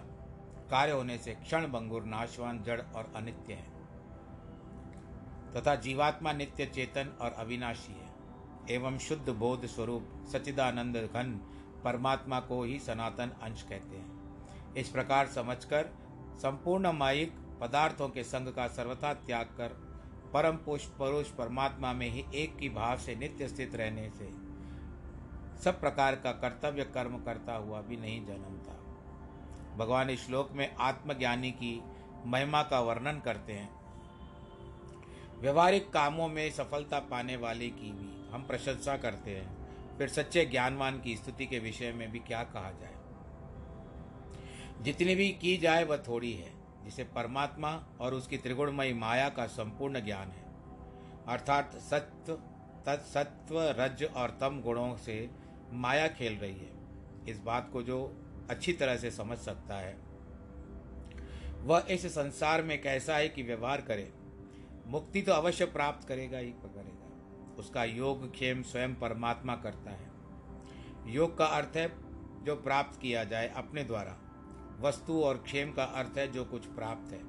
कार्य 0.71 0.93
होने 0.93 1.19
से 1.19 1.35
क्षण 1.35 1.67
भंगुर 1.67 2.05
नाशवान, 2.05 2.63
जड़ 2.63 2.81
और 2.81 3.13
अनित्य 3.17 3.53
है। 3.53 3.72
तथा 5.57 5.75
जीवात्मा 5.75 6.33
नित्य 6.33 6.67
चेतन 6.67 7.19
और 7.21 7.33
अविनाशी 7.33 7.93
है। 7.93 8.11
एवं 8.71 8.99
शुद्ध 8.99 9.31
बोध 9.31 9.67
स्वरूप 9.67 10.27
सच्चिदानंद 10.33 10.97
घन 10.97 11.41
परमात्मा 11.85 12.41
को 12.41 12.63
ही 12.63 12.79
सनातन 12.79 13.33
अंश 13.43 13.63
कहते 13.63 13.97
हैं। 13.97 14.75
इस 14.75 14.89
प्रकार 14.89 15.27
समझकर, 15.27 15.91
संपूर्ण 16.37 16.93
माइक 16.93 17.33
पदार्थों 17.61 18.09
के 18.09 18.25
संग 18.25 18.49
का 18.49 18.69
सर्वथा 18.69 19.15
त्याग 19.15 19.47
कर, 19.47 19.69
परम 20.35 20.57
पुरुष 20.57 21.29
परमात्मा 21.29 21.93
में 21.93 22.11
ही 22.11 22.25
एक 22.35 22.57
की 22.57 22.69
भाव 22.69 22.99
से 22.99 23.15
नित्य 23.15 23.49
स्थित 23.49 23.75
रहने 23.75 24.11
से 24.11 24.31
सब 25.63 25.81
प्रकार 25.81 26.17
का 26.17 26.33
कर्तव्य 26.33 26.85
कर्म 26.85 27.17
करता 27.19 27.55
हुआ 27.55 27.81
भी 27.81 27.97
नहीं 27.97 28.27
जन्मता। 28.27 28.79
भगवान 29.77 30.11
इस 30.11 30.27
श्लोक 30.27 30.53
में 30.53 30.77
आत्मज्ञानी 30.77 31.51
की 31.51 31.83
महिमा 32.27 32.63
का 32.63 32.81
वर्णन 32.81 33.21
करते 33.21 33.53
हैं। 33.53 33.82
व्यवहारिक 35.43 35.91
कामों 35.91 36.29
में 36.29 36.51
सफलता 36.51 36.99
पाने 36.99 37.37
वाले 37.37 37.69
की 37.69 37.93
भी 37.93 38.31
हम 38.31 38.43
प्रशंसा 38.43 38.97
करते 38.97 39.31
हैं। 39.31 39.99
फिर 39.99 40.09
सच्चे 40.09 40.45
ज्ञानवान 40.45 41.01
की 41.01 41.17
स्तुति 41.17 41.47
के 41.47 41.59
विषय 41.59 41.93
में 41.93 42.11
भी 42.11 42.19
क्या 42.19 42.43
कहा 42.43 42.71
जाए? 42.71 42.95
जितनी 44.83 45.15
भी 45.15 45.29
की 45.29 45.57
जाए, 45.57 45.85
वह 45.85 45.97
थोड़ी 45.97 46.33
है, 46.33 46.53
जिसे 46.85 47.05
परमात्मा 47.05 47.85
और 48.01 48.15
उसकी 48.15 48.37
त्रिगुणमयी 48.37 48.93
माया 48.93 49.29
का 49.29 49.47
संपूर्ण 49.47 50.01
ज्ञान 50.01 50.29
है। 50.29 50.45
अर्थात 51.29 51.77
सत्व 51.77 52.33
तत्सत्व 52.87 53.61
रज 53.61 54.05
और 54.17 54.39
तम 54.41 54.61
गुणों 54.61 54.97
से 54.97 55.31
माया 55.73 56.09
खेल 56.09 56.37
रही 56.37 56.59
है। 56.59 56.73
इस 57.29 57.41
बात 57.41 57.71
को 57.73 57.83
जो 57.83 58.27
अच्छी 58.51 58.73
तरह 58.73 58.97
से 58.97 59.11
समझ 59.11 59.39
सकता 59.39 59.75
है, 59.75 59.97
वह 61.59 61.87
इस 61.91 62.07
संसार 62.07 62.63
में 62.63 62.83
कैसा 62.83 63.17
है 63.17 63.29
कि 63.29 63.43
व्यवहार 63.43 63.81
करे 63.81 64.13
मुक्ति 64.87 65.23
तो 65.23 65.33
अवश्य 65.33 65.65
प्राप्त 65.65 66.09
करेगा 66.09 66.39
ही 66.39 66.51
करेगा। 66.51 67.57
उसका 67.59 67.85
योग 67.85 68.33
क्षेम 68.33 68.63
स्वयं 68.63 68.95
परमात्मा 68.95 69.57
करता 69.57 69.91
है। 69.91 70.11
योग 71.07 71.39
का 71.39 71.45
अर्थ 71.45 71.77
है 71.77 71.89
जो 72.45 72.57
प्राप्त 72.57 73.01
किया 73.01 73.25
जाए 73.25 73.49
अपने 73.49 73.85
द्वारा। 73.85 74.19
वस्तु 74.81 75.23
और 75.23 75.39
क्षेम 75.39 75.73
का 75.73 75.85
अर्थ 75.85 76.19
है 76.19 76.33
जो 76.33 76.45
कुछ 76.45 76.67
प्राप्त 76.67 77.13
है। 77.13 77.21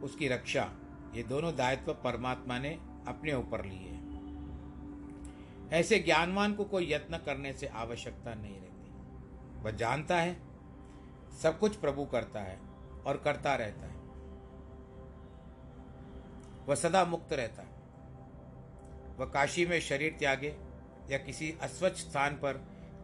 उसकी 0.00 0.28
रक्षा, 0.28 0.72
ये 1.14 1.22
दोनों 1.22 1.56
दायित्व 1.56 1.92
परमात्मा 1.92 2.58
ने 2.58 2.70
अपने 3.08 3.34
ऊपर 3.34 3.64
लिए 3.64 3.88
हैं। 3.88 4.04
ऐसे 5.72 5.98
ज्ञानवान 5.98 6.54
को 6.54 6.64
कोई 6.64 6.92
यत्न 6.92 7.18
करने 7.18 7.52
से 7.52 7.66
आवश्यकता 7.66 8.34
नहीं 8.34 8.60
रहती। 8.60 8.90
वह 9.62 9.70
जानता 9.70 10.16
है, 10.16 10.36
सब 11.42 11.58
कुछ 11.58 11.76
प्रभु 11.76 12.04
करता 12.04 12.40
है 12.40 12.60
और 13.06 13.16
करता 13.16 13.54
रहता 13.54 13.86
है। 13.86 13.93
वह 16.68 16.74
सदा 16.74 17.04
मुक्त 17.04 17.32
रहता 17.32 17.62
है। 17.62 17.72
वह 19.18 19.26
काशी 19.26 19.66
में 19.66 19.80
शरीर 19.80 20.16
त्यागे 20.18 20.56
या 21.10 21.18
किसी 21.18 21.50
अस्वच्छ 21.62 21.96
स्थान 21.98 22.34
पर 22.34 22.60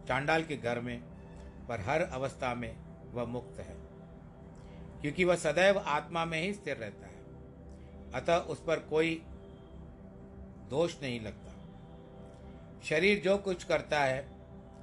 चांडाल 0.09 0.43
के 0.43 0.57
घर 0.57 0.81
में, 0.81 1.01
पर 1.69 1.81
हर 1.81 2.03
अवस्था 2.03 2.55
में 2.55 2.75
वह 3.13 3.25
मुक्त 3.25 3.61
है, 3.61 3.77
क्योंकि 5.03 5.25
वह 5.25 5.37
सदैव 5.37 5.79
आत्मा 5.79 6.25
में 6.25 6.41
ही 6.43 6.53
स्थिर 6.55 6.77
रहता 6.77 7.07
है। 7.07 7.19
अतः 8.15 8.37
उस 8.47 8.63
पर 8.65 8.79
कोई 8.91 9.15
दोष 10.71 10.95
नहीं 11.03 11.21
लगता। 11.21 11.55
शरीर 12.85 13.21
जो 13.21 13.37
कुछ 13.39 13.65
करता 13.65 14.01
है, 14.01 14.21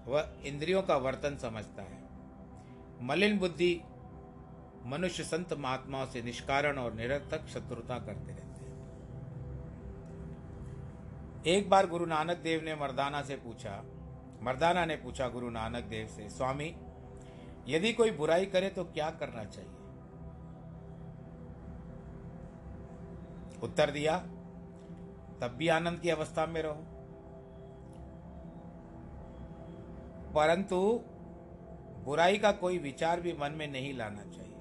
वह 0.07 0.33
इंद्रियों 0.45 0.81
का 0.81 0.97
वर्तन 0.97 1.37
समझता 1.37 1.83
है। 1.83 2.01
मलिन 3.01 3.37
बुद्धि 3.39 3.81
मनुष्य 4.85 5.23
संत 5.23 5.53
महात्माओं 5.53 6.05
से 6.05 6.21
निष्कारण 6.21 6.77
और 6.77 6.93
निरर्थक 6.93 7.47
शत्रुता 7.47 7.97
करते 7.99 8.31
रहते 8.31 8.46
एक 11.45 11.69
बार 11.69 11.87
गुरु 11.87 12.05
नानक 12.05 12.37
देव 12.37 12.61
ने 12.61 12.75
मर्दाना 12.75 13.21
से 13.21 13.35
पूछा, 13.35 13.83
मर्दाना 14.41 14.85
ने 14.85 14.95
पूछा, 14.95 15.27
गुरु 15.27 15.49
नानक 15.49 15.83
देव 15.83 16.07
से, 16.07 16.29
स्वामी, 16.29 16.75
यदि 17.67 17.93
कोई 17.93 18.11
बुराई 18.11 18.45
करे 18.45 18.69
तो 18.69 18.83
क्या 18.83 19.09
करना 19.09 19.43
चाहिए? 19.43 19.71
उत्तर 23.63 23.91
दिया, 23.91 24.17
तब 25.41 25.55
भी 25.57 25.67
आनंद 25.67 25.99
की 25.99 26.09
अवस्था 26.09 26.45
में 26.45 26.61
रहो। 26.61 26.83
परंतु 30.33 31.01
बुराई 32.03 32.37
का 32.37 32.51
कोई 32.51 32.77
विचार 32.77 33.21
भी 33.21 33.33
मन 33.33 33.51
में 33.51 33.67
नहीं 33.67 33.93
लाना 33.93 34.23
चाहिए। 34.23 34.55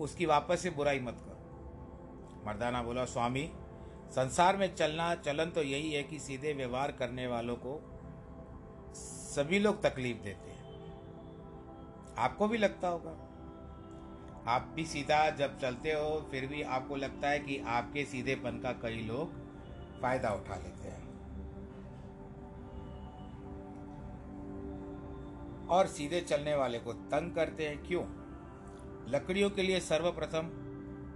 उसकी 0.00 0.26
वापस 0.26 0.60
से 0.60 0.70
बुराई 0.70 1.00
मत 1.00 1.14
करो। 1.14 2.44
मर्दाना 2.46 2.82
बोला, 2.82 3.04
स्वामी 3.04 3.52
संसार 4.10 4.56
में 4.56 4.74
चलना, 4.74 5.14
चलन 5.14 5.50
तो 5.50 5.62
यही 5.62 5.92
है 5.92 6.02
कि 6.02 6.18
सीधे 6.18 6.52
व्यवहार 6.52 6.92
करने 6.92 7.26
वालों 7.26 7.56
को 7.56 7.92
सभी 8.94 9.58
लोग 9.58 9.82
तकलीफ़ 9.82 10.18
देते 10.18 10.50
हैं। 10.50 10.56
आपको 12.18 12.48
भी 12.48 12.58
लगता 12.58 12.88
होगा। 12.88 13.22
आप 14.52 14.72
भी 14.74 14.84
सीधा 14.84 15.30
जब 15.30 15.58
चलते 15.58 15.92
हो, 15.92 16.28
फिर 16.30 16.46
भी 16.46 16.62
आपको 16.62 16.96
लगता 16.96 17.28
है 17.28 17.38
कि 17.38 17.58
आपके 17.58 18.04
सीधेपन 18.04 18.50
का 18.50 18.72
कई 18.72 19.00
लोग 19.00 19.32
फ़ायदा 20.00 20.30
उठा 20.30 20.54
लेते 20.54 20.88
हैं। 20.88 21.06
और 25.66 25.86
सीधे 25.86 26.20
चलने 26.20 26.54
वाले 26.54 26.78
को 26.78 26.92
तंग 26.92 27.34
करते 27.34 27.68
हैं। 27.68 27.86
क्यों? 27.86 28.04
लकड़ियों 29.08 29.50
के 29.50 29.62
लिए 29.62 29.80
सर्वप्रथम 29.80 30.50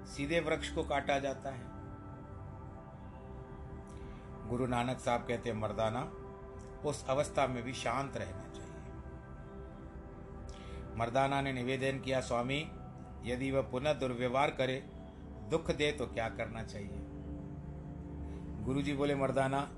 सीधे 0.07 0.41
वृक्ष 0.41 0.71
को 0.71 0.83
काटा 0.83 1.19
जाता 1.19 1.51
है। 1.51 1.70
गुरु 4.51 4.67
नानक 4.67 4.99
साहब 4.99 5.27
कहते 5.29 5.51
हैं, 5.51 5.57
मर्दाना, 5.57 6.13
उस 6.85 7.07
अवस्था 7.09 7.47
में 7.47 7.63
भी 7.63 7.73
शांत 7.73 8.17
रहना 8.17 8.53
चाहिए। 8.53 8.71
मर्दाना 10.97 11.41
ने 11.41 11.53
निवेदन 11.53 12.01
किया, 12.01 12.21
स्वामी, 12.21 12.71
यदि 13.25 13.51
वह 13.51 13.63
पुनः 13.63 13.93
दुर्व्यवहार 13.93 14.51
करे, 14.51 14.85
दुख 15.51 15.71
दे 15.71 15.93
तो 15.93 16.07
क्या 16.07 16.29
करना 16.29 16.63
चाहिए? 16.63 16.99
गुरु 18.65 18.83
जी 18.83 18.93
बोले, 18.93 19.15
मर्दाना, 19.15 19.71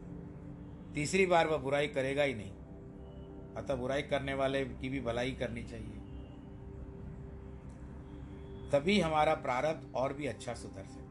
तीसरी 0.94 1.26
बार 1.26 1.46
वह 1.46 1.56
बुराई 1.56 1.86
करेगा 1.86 2.22
ही 2.22 2.34
नहीं। 2.34 2.52
अतः 3.54 3.74
बुराई 3.74 4.02
करने 4.02 4.34
वाले 4.34 4.64
की 4.64 4.88
भी 4.88 5.00
भलाई 5.00 5.32
करनी 5.32 5.62
चाहिए। 5.62 5.98
तभी 8.70 9.00
हमारा 9.00 9.34
प्रारब्ध 9.34 9.94
और 9.94 10.12
भी 10.12 10.26
अच्छा 10.26 10.54
सुधर 10.54 10.84
सकता 10.84 11.01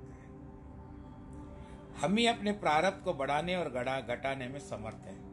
हम 2.00 2.18
ही 2.18 2.28
अपने 2.28 2.52
प्रारब्ध 2.52 3.04
को 3.04 3.14
बढ़ाने 3.14 3.56
और 3.56 3.70
गड़ा 3.70 4.02
घटाने 4.02 4.48
में 4.48 4.60
समर्थ 4.60 4.96
हैं। 4.96 5.32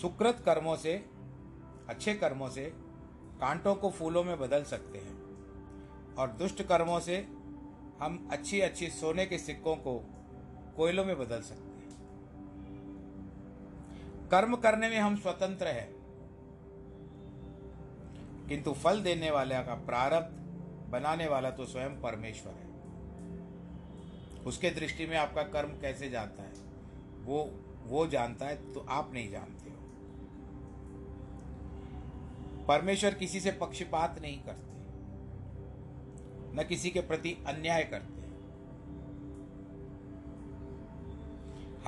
सुकृत 0.00 0.42
कर्मों 0.44 0.76
से, 0.76 1.06
अच्छे 1.88 2.14
कर्मों 2.14 2.48
से, 2.48 2.72
कांटों 3.40 3.74
को 3.74 3.90
फूलों 3.90 4.24
में 4.24 4.38
बदल 4.38 4.64
सकते 4.64 4.98
हैं। 4.98 5.20
और 6.14 6.28
दुष्ट 6.28 6.62
कर्मों 6.62 7.00
से, 7.00 7.18
हम 8.00 8.28
अच्छी 8.32 8.60
अच्छी 8.60 8.86
सोने 8.86 9.26
के 9.26 9.38
सिक्कों 9.38 9.76
को 9.76 10.06
कोयलों 10.76 11.04
में 11.04 11.18
बदल 11.18 11.42
सकते 11.42 11.62
हैं। 11.62 11.90
कर्म 14.30 14.56
करने 14.56 14.90
में 14.90 14.98
हम 14.98 15.16
स्वतंत्र 15.16 15.66
हैं। 15.66 16.00
किंतु 18.48 18.72
फल 18.72 19.02
देने 19.02 19.30
वाले 19.30 19.54
का 19.54 19.74
प्रारब्ध, 19.74 20.36
बनाने 20.90 21.28
वाला 21.28 21.50
तो 21.50 21.64
स्वयं 21.64 22.00
परमेश्वर 22.00 22.52
है। 22.52 22.69
उसके 24.46 24.70
दृष्टि 24.70 25.06
में 25.06 25.16
आपका 25.16 25.42
कर्म 25.42 25.68
कैसे 25.68 26.10
जाता 26.10 26.42
है? 26.42 26.52
वो 27.24 27.50
वो 27.84 28.06
जानता 28.06 28.46
है 28.46 28.72
तो 28.72 28.80
आप 28.80 29.10
नहीं 29.14 29.30
जानते 29.30 29.70
हो। 29.70 29.76
परमेश्वर 32.66 33.14
किसी 33.14 33.40
से 33.40 33.52
पक्षपात 33.52 34.18
नहीं 34.22 34.42
करते। 34.42 34.70
न 36.54 36.64
किसी 36.68 36.90
के 36.90 37.00
प्रति 37.00 37.44
अन्याय 37.46 37.84
करते। 37.84 38.20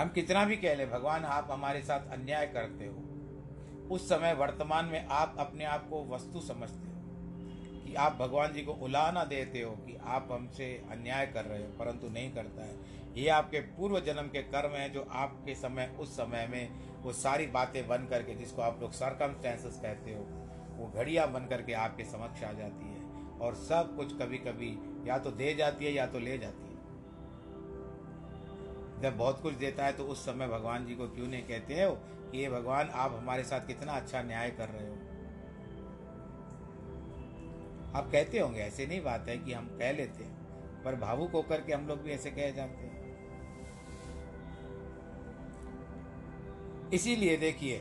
हम 0.03 0.09
कितना 0.09 0.45
भी 0.45 0.57
कह 0.57 0.75
ले, 0.75 0.87
भगवान, 0.87 1.25
आप 1.25 1.49
हमारे 1.51 1.83
साथ 1.83 2.11
अन्याय 2.11 2.47
करते 2.47 2.87
हो। 2.87 2.97
उस 3.95 4.09
समय 4.09 4.35
वर्तमान 4.35 4.85
में 4.85 5.07
आप 5.07 5.37
अपने 5.39 5.65
आप 5.65 5.89
को 5.89 6.05
वस्तु 6.05 6.41
समझते 6.41 6.89
हो। 6.89 6.92
आप 7.95 8.17
भगवान 8.17 8.53
जी 8.53 8.63
को 8.63 8.73
उलाना 8.83 9.25
देते 9.25 9.61
हो 9.61 9.71
कि 9.77 9.97
आप 10.05 10.29
हमसे 10.33 10.67
अन्याय 10.91 11.27
कर 11.27 11.45
रहे 11.45 11.63
हो, 11.63 11.69
परंतु 11.79 12.09
नहीं 12.09 12.33
करता 12.33 12.65
है। 12.65 12.75
ये 13.17 13.29
आपके 13.29 13.61
पूर्व 13.61 14.01
जन्म 14.01 14.29
के 14.29 14.43
कर्म 14.43 14.71
हैं 14.71 14.93
जो 14.93 15.07
आपके 15.11 15.55
समय, 15.55 15.95
उस 16.01 16.17
समय 16.17 16.47
में 16.47 17.03
वो 17.03 17.13
सारी 17.13 17.47
बातें 17.47 17.87
बन 17.89 18.07
करके 18.11 18.35
जिसको 18.35 18.63
आप 18.63 18.79
लोग 18.83 18.93
सरकमस्टेंसेस 18.93 19.79
कहते 19.83 20.15
हो, 20.15 20.27
वो 20.77 20.93
घड़ियाँ 20.97 21.31
बन 21.33 21.47
करके 21.47 21.73
आपके 21.73 22.05
समक्ष 22.05 22.43
आ 22.45 22.53
जाती 22.53 22.87
है। 22.87 23.01
और 23.41 23.55
सब 23.55 23.97
कुछ 23.97 24.13
कभी 24.19 24.39
कभी 24.39 24.77
या 25.09 25.19
तो 25.19 25.31
दे 25.31 25.55
जाती 25.55 25.85
है 25.85 25.93
या 25.93 26.07
तो 26.07 26.19
ले 26.19 26.39
जाती 26.39 26.65
है। 26.65 26.71
जब 29.03 29.17
बहुत 29.17 29.41
कुछ 29.43 29.55
देता 29.55 29.85
है 29.85 29.93
तो 29.93 30.05
उस 30.05 30.25
समय 30.27 30.49
भगवान 30.49 30.87
जी 30.87 30.95
को 30.95 31.09
क्यों 31.09 31.27
नहीं 31.27 31.43
कहते 31.43 31.83
हो 31.83 31.93
कि 32.33 32.39
ये 32.39 32.49
भगवान, 32.51 32.89
आप 32.89 33.15
हमारे 33.15 33.45
साथ 33.45 33.67
कितना 33.67 33.93
अच्छा 33.93 34.23
न्याय 34.23 34.51
कर 34.51 34.69
रहे 34.69 34.89
हो? 34.89 34.97
आप 37.95 38.11
कहते 38.13 38.39
होंगे, 38.39 38.61
ऐसे 38.61 38.87
नहीं 38.87 39.03
बात 39.03 39.29
है 39.29 39.37
कि 39.39 39.53
हम 39.53 39.67
कह 39.79 39.93
लेते 39.93 40.25
हैं, 40.25 40.83
पर 40.85 40.97
भावुक 40.97 41.33
होकर 41.33 41.61
के 41.61 41.73
हम 41.73 41.87
लोग 41.87 42.03
भी 42.03 42.11
ऐसे 42.11 42.31
कह 42.31 42.51
जाते 42.51 42.85
हैं। 42.85 42.91
इसीलिए 46.93 47.37
देखिए, 47.37 47.79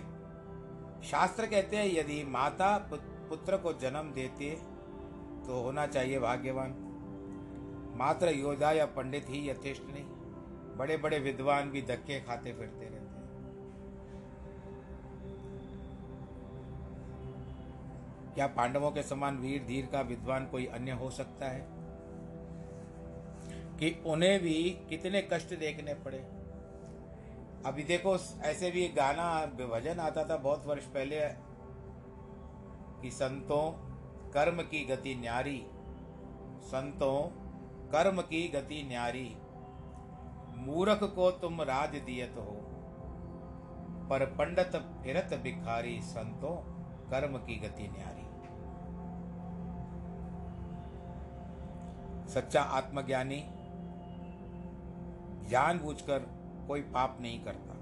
शास्त्र 1.04 1.46
कहते 1.46 1.78
हैं, 1.78 1.86
यदि 1.94 2.24
माता 2.30 2.78
पुत्र 2.92 3.58
को 3.58 3.74
जन्म 3.74 4.12
देते 4.14 4.50
तो 5.46 5.62
होना 5.64 5.86
चाहिए 5.88 6.20
भाग्यवान। 6.20 6.74
मात्र 7.98 8.30
योद्धा 8.30 8.72
या 8.72 8.86
पंडित 8.88 9.26
ही 9.30 9.50
यथेष्ट 9.50 9.84
नहीं 9.86 10.04
बड़े 10.78 10.98
बड़े 10.98 11.20
विद्वान 11.20 11.70
भी 11.72 11.82
धक्के 11.82 12.20
खाते 12.20 12.54
फिरते 12.54 12.86
रहते 12.86 13.01
क्या 18.36 18.48
पांडवों 18.48 18.92
के 18.92 19.04
समान 19.04 19.38
वीर 19.38 19.64
धीर 19.64 19.86
का 19.86 20.02
विद्वान 20.02 20.46
कोई 20.46 20.66
अन्य 20.66 20.92
हो 20.92 21.10
सकता 21.10 21.46
है? 21.46 21.82
कि 23.78 24.04
उन्हें 24.06 24.42
भी 24.42 24.78
कितने 24.90 25.28
कष्ट 25.34 25.60
देखने 25.60 25.94
पड़े। 25.94 26.18
अभी 27.66 27.84
देखो, 27.84 28.18
ऐसे 28.42 28.72
भी 28.72 28.86
एक 28.86 28.96
गाना, 28.96 29.46
भजन 29.46 30.00
आता 30.00 30.24
था 30.24 30.38
बहुत 30.38 30.66
वर्ष 30.66 30.86
पहले, 30.86 31.20
कि 33.02 33.12
संतों 33.12 33.72
कर्म 34.32 34.62
की 34.62 34.86
गति 34.86 35.16
न्यारी, 35.16 35.66
संतों 36.64 37.28
कर्म 37.90 38.22
की 38.22 38.48
गति 38.48 38.84
न्यारी, 38.88 39.36
मूरख 40.58 41.04
को 41.04 41.32
तुम 41.32 41.62
राज 41.62 41.90
दियत 41.90 42.34
हो, 42.38 42.58
पर 44.10 44.26
पंडित 44.26 44.76
फिरत 44.76 45.40
भिखारी 45.44 46.02
संतों। 46.02 46.81
कर्म 47.12 47.38
की 47.38 47.56
गति 47.60 47.88
न्यारी 47.88 48.30
सच्चा 52.32 52.62
आत्मज्ञानी 52.72 53.44
जानबूझकर 55.50 56.20
कोई 56.68 56.82
पाप 56.92 57.18
नहीं 57.22 57.40
करता, 57.44 57.74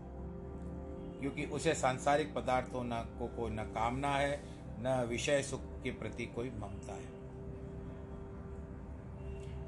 क्योंकि 1.20 1.46
उसे 1.46 1.74
सांसारिक 1.74 2.34
पदार्थों 2.36 2.84
न 2.84 3.02
को 3.20 3.28
कोई 3.38 3.52
न 3.52 3.64
कामना 3.70 4.14
है, 4.16 4.40
न 4.80 5.06
विषय 5.10 5.42
सुख 5.42 5.62
के 5.84 5.92
प्रति 5.92 6.26
कोई 6.26 6.50
ममता 6.52 6.94
है। 6.94 7.18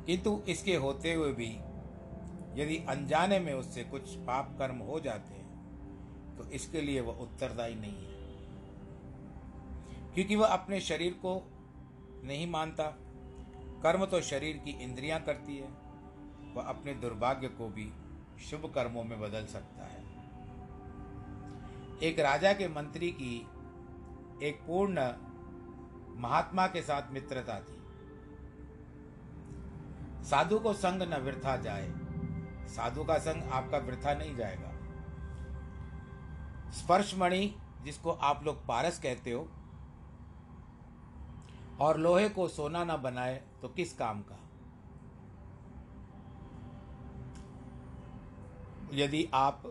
किंतु 0.06 0.39
इसके 0.47 0.76
होते 0.76 1.13
हुए 1.13 1.32
भी 1.34 1.52
यदि 2.56 2.78
अनजाने 2.89 3.39
में 3.39 3.54
उससे 3.54 3.84
कुछ 3.84 4.15
पाप 4.28 4.56
कर्म 4.60 4.78
हो 4.82 5.00
जाते 5.00 5.34
हैं 5.34 6.38
तो 6.38 6.50
इसके 6.52 6.82
लिए 6.82 7.02
वह 7.02 7.21
उत्तरदायी 7.21 7.76
नहीं 7.76 8.06
है। 8.06 8.20
क्योंकि 10.15 10.36
वह 10.36 10.47
अपने 10.47 10.80
शरीर 10.80 11.13
को 11.13 11.52
नहीं 12.24 12.50
मानता। 12.50 12.84
कर्म 13.84 14.06
तो 14.06 14.21
शरीर 14.21 14.58
की 14.58 14.71
इंद्रियाँ 14.71 15.21
करती 15.21 15.58
है। 15.58 15.67
वह 16.54 16.63
अपने 16.63 16.93
दुर्भाग्य 16.93 17.47
को 17.47 17.67
भी 17.67 17.93
शुभ 18.43 18.71
कर्मों 18.76 19.04
में 19.04 19.21
बदल 19.21 19.45
सकता 19.45 19.84
है। 19.84 20.02
एक 22.00 22.19
राजा 22.19 22.54
के 22.54 22.67
मंत्री 22.67 23.12
की 23.12 23.47
एक 24.43 24.60
पूर्ण 24.67 25.13
महात्मा 26.21 26.67
के 26.67 26.82
साथ 26.82 27.12
मित्रता 27.12 27.60
थी। 27.60 27.78
साधु 30.24 30.60
को 30.60 30.74
संग 30.74 31.02
न 31.02 31.17
वृथा 31.17 31.58
जाए। 31.58 31.93
साधु 32.67 33.04
का 33.04 33.17
संग 33.17 33.43
आपका 33.43 33.78
वृथा 33.78 34.13
नहीं 34.13 34.36
जाएगा। 34.36 34.71
स्पर्श 36.71 37.15
मणि 37.17 37.56
जिसको 37.84 38.12
आप 38.12 38.43
लोग 38.43 38.67
पारस 38.67 39.00
कहते 39.00 39.32
हो 39.32 39.52
और 41.82 41.98
लोहे 41.98 42.30
को 42.30 42.48
सोना 42.48 42.84
न 42.84 42.98
बनाए 42.98 43.41
तो 43.62 43.67
किस 43.67 43.94
काम 43.94 44.22
का? 44.22 44.38
यदि 48.94 49.28
आप 49.34 49.63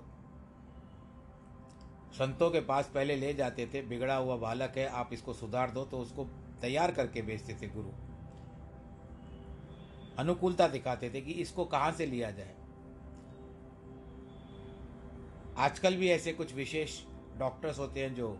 संतों 2.12 2.50
के 2.50 2.60
पास 2.60 2.90
पहले 2.94 3.16
ले 3.16 3.32
जाते 3.34 3.66
थे, 3.74 3.82
बिगड़ा 3.82 4.16
हुआ 4.16 4.36
बालक 4.36 4.76
है, 4.76 4.86
आप 4.86 5.10
इसको 5.12 5.32
सुधार 5.32 5.70
दो 5.70 5.84
तो 5.84 5.98
उसको 5.98 6.24
तैयार 6.60 6.90
करके 6.90 7.22
बेचते 7.22 7.54
थे 7.54 7.68
गुरु। 7.68 7.90
अनुकूलता 10.18 10.66
दिखाते 10.68 11.10
थे 11.10 11.20
कि 11.20 11.32
इसको 11.42 11.64
कहाँ 11.64 11.92
से 11.92 12.06
लिया 12.06 12.30
जाए। 12.30 12.54
आजकल 15.58 15.96
भी 15.96 16.08
ऐसे 16.08 16.32
कुछ 16.32 16.54
विशेष 16.54 17.00
डॉक्टर्स 17.38 17.78
होते 17.78 18.00
हैं 18.00 18.14
जो 18.14 18.36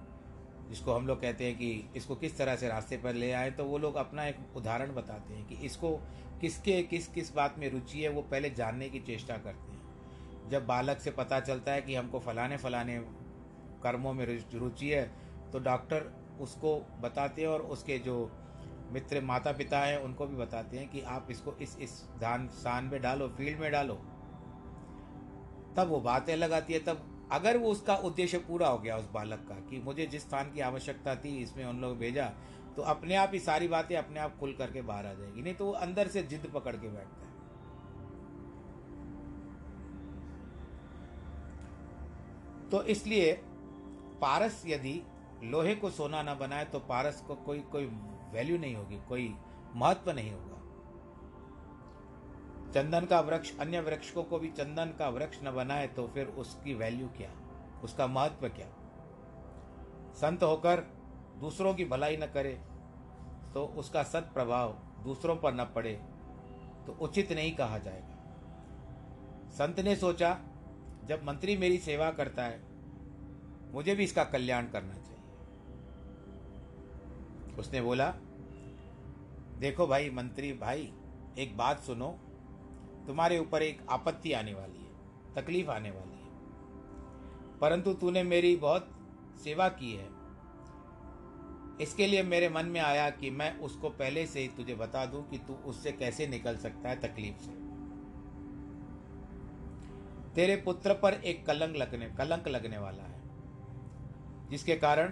जिसको 0.71 0.93
हम 0.93 1.07
लोग 1.07 1.21
कहते 1.21 1.45
हैं 1.45 1.57
कि 1.57 1.91
इसको 1.97 2.15
किस 2.17 2.37
तरह 2.39 2.57
से 2.57 2.69
रास्ते 2.69 2.97
पर 2.97 3.15
ले 3.15 3.31
आए 3.33 3.51
तो 3.51 3.65
वो 3.65 3.79
लोग 3.79 3.95
अपना 3.97 4.27
एक 4.27 4.57
उदाहरण 4.57 4.95
बताते 4.95 5.35
हैं 5.35 5.47
कि 5.47 5.55
इसको 5.67 5.91
किसके, 6.41 6.83
किस 6.83 7.07
किस 7.09 7.35
बात 7.35 7.59
में 7.59 7.71
रुचि 7.71 8.01
है, 8.01 8.09
वो 8.09 8.23
पहले 8.23 8.51
जानने 8.51 8.89
की 8.89 9.01
चेष्टा 9.01 9.37
करते 9.37 9.73
हैं। 9.73 10.49
जब 10.51 10.67
बालक 10.67 10.99
से 10.99 11.11
पता 11.13 11.41
चलता 11.41 11.73
है 11.73 11.83
कि 11.83 11.95
हमको 11.95 12.19
फलाने 12.21 12.57
फलाने 12.57 12.99
कर्मों 13.83 14.13
में 14.13 14.27
रुचि 14.55 14.89
है 14.89 15.03
तो 15.53 15.59
डॉक्टर 15.61 16.11
उसको 16.41 16.77
बताते 17.01 17.43
हैं 17.43 17.49
और 17.49 17.63
उसके 17.69 17.99
जो 17.99 18.31
मित्र 18.93 19.21
माता 19.21 19.53
पिता 19.53 19.79
हैं, 19.79 19.99
उनको 19.99 20.27
भी 20.27 20.37
बताते 20.37 20.79
हैं 20.79 20.89
कि 20.89 21.01
आप 21.09 21.27
इसको 21.31 21.55
इस 21.63 21.77
इस 21.81 21.93
धान, 22.21 22.49
शान 22.55 22.85
में 22.85 23.01
डालो, 23.03 23.29
फ़ील्ड 23.29 23.61
में 23.61 23.71
डालो। 23.73 23.95
तब 25.77 25.89
वो 25.89 26.01
बातें 26.01 26.35
लगाती 26.37 26.73
है, 26.73 26.79
तब 26.81 27.10
अगर 27.33 27.57
वो 27.57 27.71
उसका 27.71 27.95
उद्देश्य 27.97 28.39
पूरा 28.41 28.69
हो 28.69 28.79
गया 28.79 28.97
उस 28.97 29.09
बालक 29.13 29.45
का, 29.49 29.55
कि 29.61 29.79
मुझे 29.81 30.07
जिस 30.07 30.23
स्थान 30.23 30.51
की 30.53 30.61
आवश्यकता 30.63 31.15
थी, 31.15 31.37
इसमें 31.39 31.65
उन 31.65 31.81
लोग 31.81 31.99
भेजा 31.99 32.33
तो 32.77 32.83
अपने 32.85 33.15
आप 33.17 33.31
ही 33.35 33.39
सारी 33.41 33.69
बातें 33.69 33.97
अपने 33.97 34.21
आप 34.21 34.37
खुल 34.39 34.53
करके 34.53 34.83
बाहर 34.83 35.07
आ 35.07 35.13
जाएगी। 35.15 35.43
नहीं 35.43 35.55
तो 35.55 35.65
वो 35.67 35.73
अंदर 35.79 36.09
से 36.09 36.23
जिद 36.25 36.51
पकड़ 36.55 36.75
के 36.77 36.89
बैठता 36.89 37.25
है। 37.25 37.29
तो 42.71 42.83
इसलिए 42.85 43.33
पारस 44.21 44.63
यदि 44.67 45.01
लोहे 45.45 45.75
को 45.75 45.91
सोना 45.91 46.23
ना 46.23 46.35
बनाए 46.37 46.65
तो 46.65 46.79
पारस 46.89 47.21
को 47.29 47.35
कोई 47.37 47.59
कोई 47.73 47.85
वैल्यू 48.33 48.59
नहीं 48.59 48.75
होगी, 48.77 48.99
कोई 49.09 49.35
महत्व 49.75 50.11
नहीं 50.13 50.33
होगा। 50.33 50.50
चंदन 52.75 53.07
का 53.07 53.21
वृक्ष 53.21 53.59
अन्य 53.59 53.81
वृक्षों 53.81 54.23
को 54.23 54.39
भी 54.39 54.49
चंदन 54.49 54.95
का 54.99 55.09
वृक्ष 55.09 55.39
न 55.45 55.51
बनाए 55.51 55.87
तो 55.87 56.07
फिर 56.07 56.27
उसकी 56.27 56.75
वैल्यू 56.75 57.09
क्या? 57.09 57.31
उसका 57.85 58.07
महत्व 58.07 58.49
क्या? 58.49 58.67
संत 60.15 60.43
होकर 60.43 60.81
दूसरों 61.41 61.75
की 61.75 61.85
भलाई 61.85 62.17
न 62.17 62.27
करे 62.27 62.61
तो 63.55 63.65
उसका 63.77 64.03
सत 64.03 64.31
प्रभाव 64.35 64.73
दूसरों 65.05 65.37
पर 65.37 65.55
न 65.55 65.65
पड़े 65.65 65.93
तो 66.87 66.97
उचित 67.01 67.33
नहीं 67.33 67.53
कहा 67.55 67.79
जाएगा। 67.79 68.17
संत 69.51 69.81
ने 69.81 69.97
सोचा, 69.97 70.39
जब 71.05 71.25
मंत्री 71.25 71.57
मेरी 71.57 71.79
सेवा 71.79 72.11
करता 72.11 72.45
है, 72.45 72.61
मुझे 73.73 73.95
भी 73.95 74.05
इसका 74.05 74.25
कल्याण 74.25 74.67
करना 74.67 74.95
चाहिए। 74.95 75.19
उसने 77.57 77.81
बोला, 77.81 78.11
देखो 79.59 79.87
भाई 79.87 80.11
मंत्री 80.11 80.53
भाई, 80.53 80.93
एक 81.39 81.57
बात 81.57 81.81
सुनो 81.81 82.19
तुम्हारे 83.07 83.39
ऊपर 83.39 83.63
एक 83.63 83.81
आपत्ति 83.91 84.33
आने 84.33 84.55
वाली 84.55 84.79
है, 84.79 84.91
तकलीफ़ 85.35 85.71
आने 85.71 85.91
वाली 85.91 86.11
है। 86.11 86.21
परंतु 87.59 87.93
तूने 87.93 88.23
मेरी 88.23 88.57
बहुत 88.57 88.91
सेवा 89.45 89.69
की 89.69 89.93
है। 89.93 90.09
इसके 91.81 92.07
लिए 92.07 92.23
मेरे 92.23 92.49
मन 92.49 92.67
में 92.67 92.81
आया 92.81 93.11
कि 93.11 93.31
मैं 93.31 93.59
उसको 93.59 93.89
पहले 93.91 94.27
से 94.27 94.41
ही 94.41 94.49
तुझे 94.49 94.75
बता 94.75 95.07
दूँ 95.07 95.29
कि 95.29 95.39
तू 95.39 95.55
उससे 95.55 95.93
कैसे 95.93 96.27
निकल 96.27 96.57
सकता 96.57 96.89
है 96.89 97.01
तकलीफ़ 97.01 97.39
से। 97.39 97.51
तेरे 100.35 100.57
पुत्र 100.57 100.95
पर 100.95 101.13
एक 101.13 101.47
कलंक 101.47 101.77
लगने 101.77 102.07
कलंक 102.07 102.49
लगने 102.49 102.79
वाला 102.79 103.03
है, 103.03 103.21
जिसके 104.49 104.77
कारण 104.77 105.11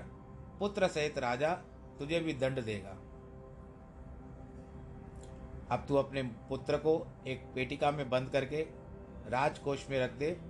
पुत्र 0.59 0.89
सहित 0.89 1.19
राजा 1.19 1.55
तुझे 1.99 2.21
भी 2.21 2.33
दंड 2.33 2.63
देगा। 2.65 2.97
अब 5.71 5.85
तू 5.89 5.95
अपने 5.95 6.23
पुत्र 6.23 6.77
को 6.77 7.07
एक 7.27 7.41
पेटिका 7.55 7.91
में 7.91 8.11
बंद 8.11 8.29
करके 8.29 8.61
राजकोष 9.29 9.91
में 9.91 10.01
रख 10.01 10.13
दे 10.13 10.41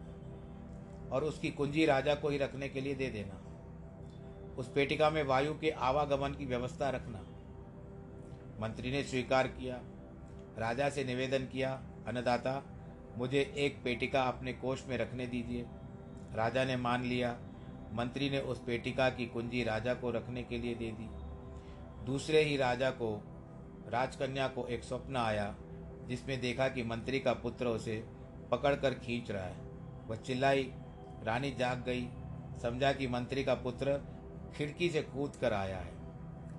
और 1.13 1.25
उसकी 1.25 1.51
कुंजी 1.51 1.87
राजा 1.87 2.15
को 2.15 2.29
ही 2.29 2.39
रखने 2.39 2.69
के 2.69 2.81
लिए 2.81 2.95
दे 2.95 3.09
देना। 3.09 3.45
उस 4.57 4.73
पेटिका 4.73 5.11
में 5.11 5.23
वायु 5.23 5.59
के 5.59 5.71
आवागमन 5.71 6.35
की 6.35 6.47
व्यवस्था 6.47 6.91
रखना। 6.91 7.19
मंत्री 8.61 8.91
ने 8.91 9.03
स्वीकार 9.03 9.49
किया, 9.49 9.81
राजा 10.59 10.89
से 10.89 11.05
निवेदन 11.05 11.39
किया, 11.39 11.83
अन्नदाता, 12.07 12.63
मुझे 13.17 13.55
एक 13.57 13.83
पेटिका 13.85 14.23
अपने 14.23 14.53
कोष 14.53 14.87
में 14.87 14.99
रखने 14.99 15.27
दीजिए। 15.27 15.67
राजा 16.35 16.65
ने 16.65 16.77
मान 16.77 17.05
लिया, 17.05 17.39
मंत्री 17.93 18.31
ने 18.31 18.41
उस 18.41 18.63
पेटिका 18.65 19.11
की 19.11 19.27
कुंजी 19.27 19.65
राजा 19.65 19.95
को 19.95 20.11
रखने 20.11 20.43
के 20.43 20.59
लिए 20.59 20.75
दे 20.75 20.91
दी। 20.91 21.09
दूसरे 22.07 22.43
ही 22.43 22.57
राजा 22.57 22.91
को 22.91 23.35
राजकन्या 23.89 24.49
को 24.49 24.67
एक 24.67 24.85
स्वप्न 24.85 25.17
आया, 25.17 25.57
जिसमें 26.07 26.41
देखा 26.41 26.69
कि 26.69 26.83
मंत्री 26.83 27.21
का 27.21 27.33
पुत्र 27.33 27.67
उसे 27.67 28.07
पकड़कर 28.51 28.95
खींच 28.95 29.31
रहा 29.31 29.45
है। 29.45 29.57
वह 30.07 30.17
चिल्लाई, 30.17 30.73
रानी 31.23 31.51
जाग 31.51 31.79
गई, 31.79 32.09
समझा 32.63 32.93
कि 32.93 33.07
मंत्री 33.07 33.45
का 33.45 33.55
पुत्र 33.55 34.01
खिड़की 34.57 34.91
से 34.91 35.03
कूद 35.03 35.37
कर 35.41 35.53
आया 35.53 35.79
है। 35.79 35.93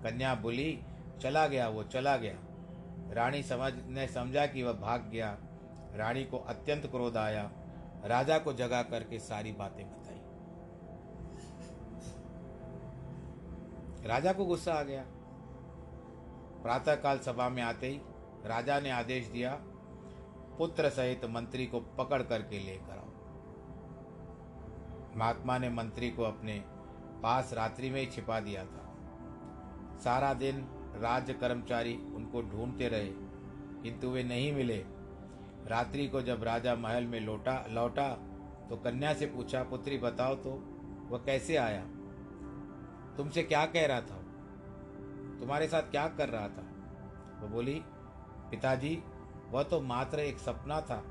कन्या 0.03 0.35
बोली, 0.35 0.79
चला 1.21 1.47
गया 1.47 1.69
वो, 1.69 1.83
चला 1.83 2.17
गया। 2.17 2.35
रानी 3.13 3.43
समझ, 3.43 3.73
ने 3.85 4.07
समझा 4.07 4.45
कि 4.45 4.63
वह 4.63 4.73
भाग 4.73 5.09
गया। 5.09 5.37
रानी 5.95 6.23
को 6.23 6.37
अत्यंत 6.37 6.85
क्रोध 6.85 7.17
आया। 7.17 7.51
राजा 8.05 8.37
को 8.37 8.53
जगा 8.53 8.83
करके 8.83 9.19
सारी 9.19 9.51
बातें 9.51 9.89
बताई। 9.89 10.19
राजा 14.07 14.33
को 14.33 14.45
गुस्सा 14.45 14.73
आ 14.73 14.83
गया। 14.83 15.05
प्रातःकाल 16.61 17.19
सभा 17.19 17.49
में 17.49 17.61
आते 17.63 17.87
ही 17.87 17.99
राजा 18.45 18.79
ने 18.79 18.89
आदेश 18.91 19.27
दिया, 19.27 19.51
पुत्र 20.57 20.89
सहित 20.89 21.25
मंत्री 21.25 21.65
को 21.65 21.79
पकड़ 21.97 22.21
करके 22.23 22.59
लेकर 22.59 22.97
आओ। 22.97 23.07
महात्मा 25.17 25.57
ने 25.57 25.69
मंत्री 25.69 26.09
को 26.09 26.23
अपने 26.23 26.59
पास 27.23 27.53
रात्रि 27.53 27.89
में 27.89 27.99
ही 28.01 28.05
छिपा 28.05 28.39
दिया 28.39 28.63
था। 28.65 28.85
सारा 30.03 30.33
दिन 30.33 30.67
राज्य 30.95 31.33
कर्मचारी 31.33 31.95
उनको 32.15 32.41
ढूंढते 32.41 32.87
रहे, 32.87 33.11
किंतु 33.83 34.09
वे 34.09 34.23
नहीं 34.23 34.51
मिले। 34.53 34.77
रात्रि 35.67 36.07
को 36.07 36.21
जब 36.21 36.43
राजा 36.43 36.75
महल 36.75 37.03
में 37.03 37.19
लौटा 37.19 37.65
लौटा 37.69 38.09
तो 38.69 38.75
कन्या 38.75 39.13
से 39.13 39.25
पूछा, 39.25 39.63
पुत्री, 39.63 39.97
बताओ 39.97 40.35
तो 40.35 40.51
वह 41.09 41.23
कैसे 41.25 41.55
आया? 41.57 41.83
तुमसे 43.17 43.43
क्या 43.43 43.65
कह 43.65 43.85
रहा 43.87 44.01
था? 44.01 44.18
तुम्हारे 45.39 45.67
साथ 45.67 45.81
क्या 45.81 46.07
कर 46.07 46.29
रहा 46.29 46.47
था? 46.47 46.65
वो 47.41 47.47
बोली, 47.47 47.81
पिताजी, 48.51 49.03
वह 49.49 49.63
तो 49.63 49.81
मात्र 49.81 50.19
एक 50.19 50.37
सपना 50.37 50.81
था। 50.81 51.01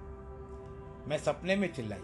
मैं 1.07 1.19
सपने 1.19 1.57
में 1.57 1.73
चिल्लाई। 1.73 2.01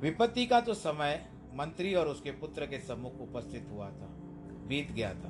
विपत्ति 0.00 0.46
का 0.46 0.60
तो 0.60 0.74
समय 0.74 1.32
मंत्री 1.54 1.94
और 1.94 2.08
उसके 2.08 2.30
पुत्र 2.30 2.66
के 2.66 2.78
सम्मुख 2.78 3.20
उपस्थित 3.20 3.68
हुआ 3.70 3.86
था, 3.86 4.06
बीत 4.66 4.92
गया 4.92 5.14
था। 5.14 5.28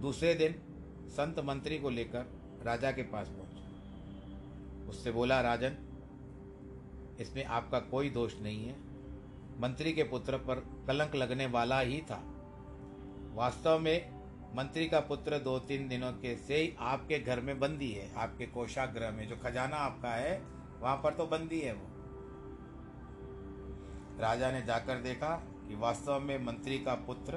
दूसरे 0.00 0.34
दिन 0.34 0.54
संत 1.08 1.40
मंत्री 1.40 1.78
को 1.78 1.90
लेकर 1.90 2.26
राजा 2.62 2.92
के 2.92 3.02
पास 3.02 3.28
पहुँचा। 3.28 4.88
उससे 4.88 5.12
बोला, 5.12 5.40
राजन, 5.40 5.76
इसमें 7.20 7.44
आपका 7.44 7.80
कोई 7.80 8.10
दोष 8.10 8.40
नहीं 8.40 8.66
है। 8.66 8.89
मंत्री 9.60 9.92
के 9.92 10.02
पुत्र 10.02 10.36
पर 10.36 10.84
कलंक 10.86 11.14
लगने 11.14 11.46
वाला 11.46 11.80
ही 11.80 12.00
था। 12.00 12.22
वास्तव 13.34 13.78
में 13.78 14.20
मंत्री 14.56 14.86
का 14.88 15.00
पुत्र 15.00 15.38
दो 15.38 15.58
तीन 15.58 15.88
दिनों 15.88 16.12
के 16.12 16.36
से 16.36 16.56
ही 16.56 16.74
आपके 16.78 17.18
घर 17.18 17.40
में 17.40 17.60
बंदी 17.60 17.90
है। 17.92 18.14
आपके 18.14 18.46
कोषाग्रह 18.46 19.10
में 19.10 19.28
जो 19.28 19.36
खजाना 19.36 19.76
आपका 19.76 20.10
है, 20.10 20.42
वहाँ 20.80 20.96
पर 20.96 21.14
तो 21.14 21.26
बंदी 21.26 21.60
है 21.60 21.72
वो। 21.72 21.86
राजा 24.20 24.50
ने 24.50 24.62
जाकर 24.62 24.96
देखा 24.96 25.36
कि 25.68 25.74
वास्तव 25.74 26.20
में 26.20 26.44
मंत्री 26.44 26.78
का 26.78 26.94
पुत्र 26.94 27.36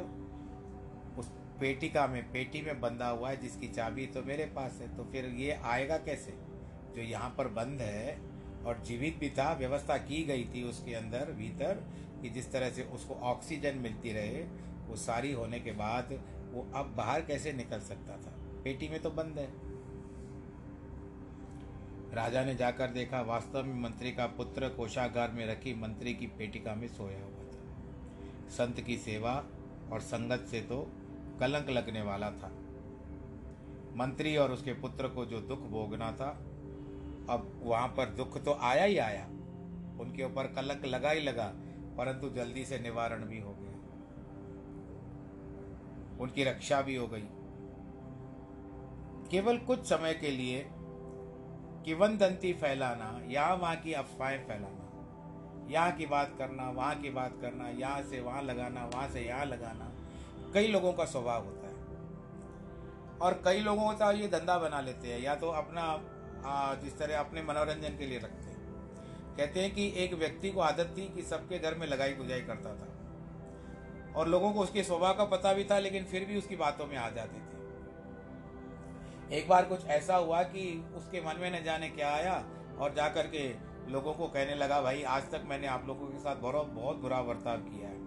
उस 1.18 1.28
पेटिका 1.60 2.08
में, 2.08 2.32
पेटी 2.32 2.62
में 2.62 2.82
बंधा 2.82 3.08
हुआ 3.08 3.30
है, 3.30 3.38
जिसकी 3.38 3.68
चाबी 3.68 4.06
तो 4.08 4.24
मेरे 4.24 4.46
पास 4.46 4.80
है। 4.82 4.98
तो 4.98 5.04
फिर 5.04 5.26
ये 5.26 5.52
आएगा 5.52 5.98
कैसे? 5.98 6.34
जो 6.96 7.02
यहाँ 7.02 7.36
पर 7.38 7.48
बंद 7.48 7.82
है 7.82 8.20
और 8.66 8.80
जीवित 8.80 9.18
भी 9.18 9.30
था, 9.30 9.54
व्यवस्था 9.54 9.98
की 9.98 10.24
गई 10.24 10.44
थी 10.44 10.64
उसके 10.64 10.94
अंदर, 10.94 11.32
भीतर 11.32 11.84
कि 12.24 12.30
जिस 12.30 12.52
तरह 12.52 12.70
से 12.70 12.84
उसको 12.84 13.14
ऑक्सीजन 13.14 13.78
मिलती 13.78 14.14
रहे, 14.14 14.44
वो 14.88 14.96
सारी 14.96 15.32
होने 15.32 15.60
के 15.60 15.72
बाद 15.72 16.24
वो 16.54 16.72
अब 16.76 16.96
बाहर 16.98 17.22
कैसे 17.22 17.54
निकल 17.54 17.80
सकता 17.80 18.18
था? 18.18 18.32
पेटी 18.64 18.90
में 18.90 19.02
तो 19.02 19.10
बंद 19.10 19.40
है। 19.40 19.48
राजा 22.16 22.46
ने 22.46 22.56
जाकर 22.56 22.88
देखा, 22.88 23.22
वास्तव 23.22 23.64
में 23.64 23.82
मंत्री 23.82 24.12
का 24.12 24.28
पुत्र 24.28 24.70
कोषागार 24.70 25.32
में 25.32 25.48
रखी 25.48 25.74
मंत्री 25.74 26.14
की 26.14 26.28
पेटिका 26.28 26.76
में 26.76 26.88
सोया 26.88 27.20
हुआ 27.20 27.44
था। 27.44 28.50
संत 28.50 28.82
की 28.82 28.98
सेवा 28.98 29.46
और 29.92 30.00
संगत 30.00 30.48
से 30.52 30.62
तो 30.62 30.92
कलंक 31.40 31.70
लगने 31.70 32.02
वाला 32.02 32.32
था। 32.32 32.52
मंत्री 33.96 34.38
और 34.38 34.52
उसके 34.52 34.74
पुत्र 34.74 35.08
को 35.08 35.26
जो 35.26 35.42
दुख 35.42 35.60
भोगना 35.60 36.12
था, 36.12 36.30
अब 37.30 37.62
वहाँ 37.64 37.88
पर 37.88 38.10
दुख 38.10 38.44
तो 38.44 38.54
आया 38.54 38.84
ही 38.84 38.98
आया। 38.98 39.26
उनके 40.00 40.24
ऊपर 40.24 40.48
कलंक 40.48 40.86
लगा 40.86 41.10
ही 41.10 41.22
लगा। 41.22 41.54
परंतु 41.98 42.30
जल्दी 42.30 42.66
से 42.66 42.80
निवारण 42.80 43.26
भी 43.26 43.40
हो 43.40 43.54
गया। 43.54 43.72
उनकी 46.20 46.44
रक्षा 46.44 46.82
भी 46.82 46.96
हो 46.96 47.08
गई। 47.08 47.28
केवल 49.32 49.58
कुछ 49.58 49.86
समय 49.86 50.14
के 50.14 50.32
लिए 50.32 50.66
किवंदंती 51.86 52.54
फैलाना 52.54 53.10
या 53.28 53.54
वहाँ 53.54 53.76
की 53.76 53.94
अफवाहें 53.94 54.46
फैलाना, 54.48 54.80
यहाँ 55.70 55.92
की 55.92 56.06
बात 56.06 56.36
करना, 56.38 56.70
वहाँ 56.70 56.96
की 56.96 57.10
बात 57.10 57.38
करना, 57.42 57.70
यहाँ 57.70 58.02
से 58.04 58.20
वहाँ 58.22 58.42
लगाना, 58.44 58.86
वहाँ 58.86 59.08
से 59.10 59.22
यहाँ 59.22 59.46
लगाना, 59.46 59.90
कई 60.54 60.68
लोगों 60.68 60.94
का 60.94 61.06
स्वभाव 61.06 61.46
होता 61.46 61.68
है। 61.68 61.74
और 63.20 63.42
कई 63.46 63.60
लोगों 63.60 63.94
का 63.94 64.12
ये 64.12 64.28
धंधा 64.28 64.58
बना 64.60 64.82
लेते 64.82 65.08
हैं, 65.08 65.20
या 65.20 65.36
तो 65.36 65.50
अपना 65.54 65.86
जिस 66.76 66.98
तरह 66.98 67.20
अपने 67.20 67.42
मनोरंजन 67.44 67.98
के 67.98 68.06
लिए 68.06 68.20
रखते 68.20 68.46
हैं। 68.46 68.53
कहते 69.38 69.60
हैं 69.60 69.74
कि 69.74 69.94
एक 69.96 70.14
व्यक्ति 70.14 70.50
को 70.50 70.62
आदत 70.62 70.94
थी 70.98 71.10
कि 71.16 71.22
सबके 71.22 71.60
घर 71.60 71.76
में 71.76 71.88
लगाई 71.88 72.14
गुजाई 72.14 72.42
करता 72.42 72.76
था। 72.76 72.88
और 74.16 74.28
लोगों 74.28 74.54
को 74.54 74.60
उसके 74.60 74.84
स्वभाव 74.84 75.14
का 75.14 75.26
पता 75.26 75.54
भी 75.54 75.64
था, 75.64 75.80
लेकिन 75.80 76.04
फिर 76.04 76.26
भी 76.26 76.38
उसकी 76.38 76.56
बातों 76.56 76.88
में 76.88 76.98
आ 76.98 77.10
जाते 77.10 77.38
थे। 77.38 77.54
एक 79.38 79.50
बार 79.50 79.66
कुछ 79.66 79.86
ऐसा 79.86 80.16
हुआ 80.16 80.44
कि 80.44 80.86
उसके 80.96 81.22
मन 81.22 81.36
में 81.42 81.62
न 81.62 81.64
जाने 81.64 81.90
क्या 81.90 82.10
आया 82.10 82.46
और 82.80 82.94
जाकर 82.94 83.28
के 83.28 83.74
लोगों 83.92 84.14
को 84.14 84.28
कहने 84.28 84.56
लगा, 84.56 84.82
भाई, 84.82 85.04
आज 85.04 85.32
तक 85.32 85.44
मैंने 85.46 85.68
आप 85.68 85.88
लोगों 85.88 86.08
के 86.08 86.20
साथ 86.20 86.36
बहुत 86.36 86.68
बहुत 86.68 86.98
बुरा 86.98 87.22
बर्ताव 87.22 87.58
किया 87.58 87.88
है। 87.88 87.98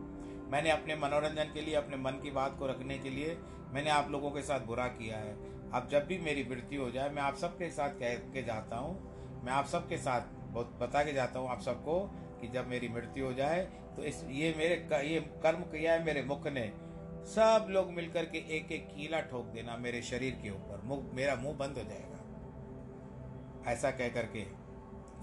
मैंने 0.50 0.70
अपने 0.70 0.96
मनोरंजन 0.96 1.44
के 1.44 1.60
लिए, 1.60 1.74
अपने 1.74 1.96
मन 1.96 2.10
की 2.10 2.30
बात 2.30 2.58
को 2.58 2.66
रखने 2.66 2.98
के 2.98 3.10
लिए, 3.10 3.38
मैंने 3.72 3.90
आप 3.90 4.10
लोगों 4.10 4.30
के 4.30 4.42
साथ 4.42 4.60
बुरा 4.60 4.86
किया 4.86 5.16
है। 5.16 5.36
अब 5.70 5.88
जब 5.90 6.06
भी 6.06 6.18
मेरी 6.18 6.44
मृत्यु 6.50 6.82
हो 6.82 6.90
जाए, 6.90 7.10
मैं 7.10 7.22
आप 7.22 7.36
सबके 7.36 7.70
साथ 7.70 7.88
कह 7.88 8.14
के 8.14 8.42
जाता 8.42 8.76
हूँ, 8.76 9.16
मैं 9.44 9.52
आप 9.52 9.66
सबके 9.66 9.96
साथ 9.96 10.20
बहुत 10.56 10.78
बता 10.80 11.02
के 11.04 11.12
जाता 11.12 11.38
हूँ 11.38 11.48
आप 11.48 11.60
सबको 11.60 12.00
कि 12.40 12.48
जब 12.48 12.66
मेरी 12.66 12.88
मृत्यु 12.88 13.24
हो 13.24 13.32
जाए 13.32 13.64
तो 13.96 14.04
इस, 14.04 14.24
ये 14.24 14.54
मेरे 14.58 14.74
ये 15.08 15.20
कर्म 15.42 15.60
किया 15.60 15.92
है 15.92 16.04
मेरे 16.04 16.22
मुख 16.22 16.46
ने। 16.46 16.72
सब 17.26 17.66
लोग 17.70 17.90
मिलकर 17.90 18.24
के 18.24 18.38
एक 18.38 18.72
एक 18.72 18.86
कीला 18.88 19.20
ठोक 19.20 19.44
देना 19.44 19.76
मेरे 19.76 20.02
शरीर 20.02 20.34
के 20.42 20.50
ऊपर। 20.50 20.80
मुख, 20.84 21.02
मेरा 21.14 21.34
मुँह 21.34 21.56
बंद 21.56 21.78
हो 21.78 21.84
जाएगा। 21.84 23.72
ऐसा 23.72 23.90
कह 23.90 24.08
करके 24.08 24.44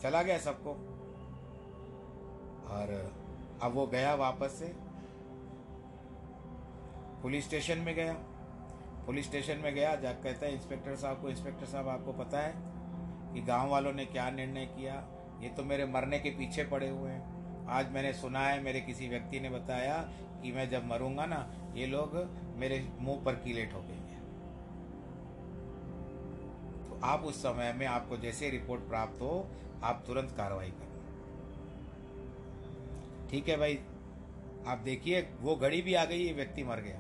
चला 0.02 0.22
गया 0.24 0.38
सबको। 0.38 0.72
और 2.70 3.14
अब 3.62 3.74
वो 3.74 3.88
गया 3.88 4.16
वापस 4.16 4.52
से। 4.52 4.74
पुलिस 7.22 7.46
स्टेशन 7.46 7.78
में 7.78 7.96
गया। 7.96 8.14
पुलिस 9.06 9.26
स्टेशन 9.26 9.58
में 9.58 9.76
गया 9.76 9.96
जा 9.96 10.12
कहता 10.12 10.46
है, 10.46 10.54
इंस्पेक्टर 10.54 10.96
साहब 10.96 11.22
को, 11.22 11.30
इंस्पेक्टर 11.30 11.66
साहब, 11.66 11.88
आपको 11.88 12.14
पता 12.14 12.40
है 12.40 12.54
कि 13.34 13.42
गाँव 13.42 13.70
वालों 13.70 13.94
ने 13.94 14.06
क्या 14.06 14.30
निर्णय 14.30 14.66
किया? 14.66 14.96
ये 15.44 15.50
तो 15.50 15.64
मेरे 15.64 15.86
मरने 15.86 16.20
के 16.20 16.30
पीछे 16.30 16.64
पड़े 16.64 16.90
हुए 16.90 17.12
हैं। 17.12 17.66
आज 17.68 17.92
मैंने 17.92 18.14
सुना 18.14 18.40
है, 18.40 18.64
मेरे 18.64 18.82
किसी 18.82 19.08
व्यक्ति 19.08 19.40
ने 19.40 19.50
बताया 19.50 19.98
कि 20.44 20.52
मैं 20.52 20.70
जब 20.70 20.86
मरूँगा 20.86 21.26
ना, 21.26 21.56
ये 21.76 21.86
लोग 21.86 22.16
मेरे 22.58 22.90
मुँह 23.00 23.24
पर 23.24 23.36
कीले 23.36 23.66
ठोकेंगे। 23.66 24.14
तो 26.90 27.00
आप 27.04 27.24
उस 27.24 27.36
समय 27.36 27.74
में 27.74 27.86
आपको 27.86 28.18
जैसे 28.18 28.50
रिपोर्ट 28.50 28.82
प्राप्त 28.82 29.22
हो, 29.22 29.50
आप 29.84 30.04
तुरंत 30.08 30.34
कार्रवाई 30.38 30.70
करें। 30.70 30.92
ठीक 33.30 33.50
है 33.50 33.58
भाई? 33.58 33.80
आप 34.68 34.78
देखिए, 34.78 35.22
वो 35.42 35.56
घड़ी 35.56 35.82
भी 35.82 35.94
आ 35.94 36.06
गई, 36.06 36.18
ये 36.18 36.34
व्यक्ति 36.34 36.64
मर 36.64 36.80
गया। 36.80 37.00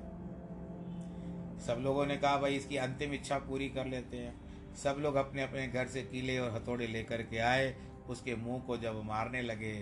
सब 1.59 1.81
लोगों 1.81 2.05
ने 2.05 2.17
कहा, 2.17 2.37
भाई, 2.37 2.55
इसकी 2.55 2.77
अंतिम 2.77 3.13
इच्छा 3.13 3.37
पूरी 3.37 3.69
कर 3.69 3.85
लेते 3.85 4.17
हैं। 4.17 4.41
सब 4.75 4.95
लोग 4.99 5.15
अपने 5.15 5.41
अपने 5.41 5.67
घर 5.67 5.87
से 5.87 6.01
कीले 6.01 6.39
और 6.39 6.51
हथौड़े 6.51 6.87
लेकर 6.87 7.21
के 7.21 7.37
आए। 7.37 7.75
उसके 8.09 8.35
मुँह 8.35 8.61
को 8.61 8.77
जब 8.77 9.01
मारने 9.05 9.41
लगे 9.41 9.73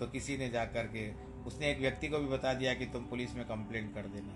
तो 0.00 0.06
किसी 0.06 0.36
ने 0.36 0.48
जाकर 0.48 0.86
के, 0.86 1.10
उसने 1.44 1.70
एक 1.70 1.80
व्यक्ति 1.80 2.08
को 2.08 2.18
भी 2.18 2.26
बता 2.26 2.52
दिया 2.54 2.74
कि 2.74 2.86
तुम 2.86 3.04
पुलिस 3.04 3.34
में 3.34 3.44
कंप्लेंट 3.44 3.94
कर 3.94 4.06
देना। 4.06 4.32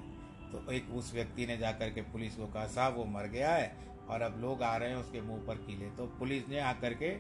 तो 0.53 0.73
एक 0.73 0.91
उस 0.91 1.13
व्यक्ति 1.15 1.47
ने 1.47 1.57
जाकर 1.57 1.91
के 1.91 2.03
पुलिस 2.03 2.37
को 2.37 2.47
कहा, 2.47 2.67
साहब, 2.67 2.97
वो 2.97 3.05
मर 3.05 3.27
गया 3.27 3.53
है 3.53 3.77
और 4.09 4.23
अब 4.23 4.41
लोग 4.41 4.63
आ 4.63 4.77
रहे 4.77 4.89
हैं 4.89 4.97
उसके 4.97 5.21
मुँह 5.21 5.43
पर 5.47 5.55
कीले। 5.55 5.91
तो 5.91 6.07
पुलिस 6.07 6.49
ने 6.49 6.61
आकर 6.61 6.95
के 6.95 7.15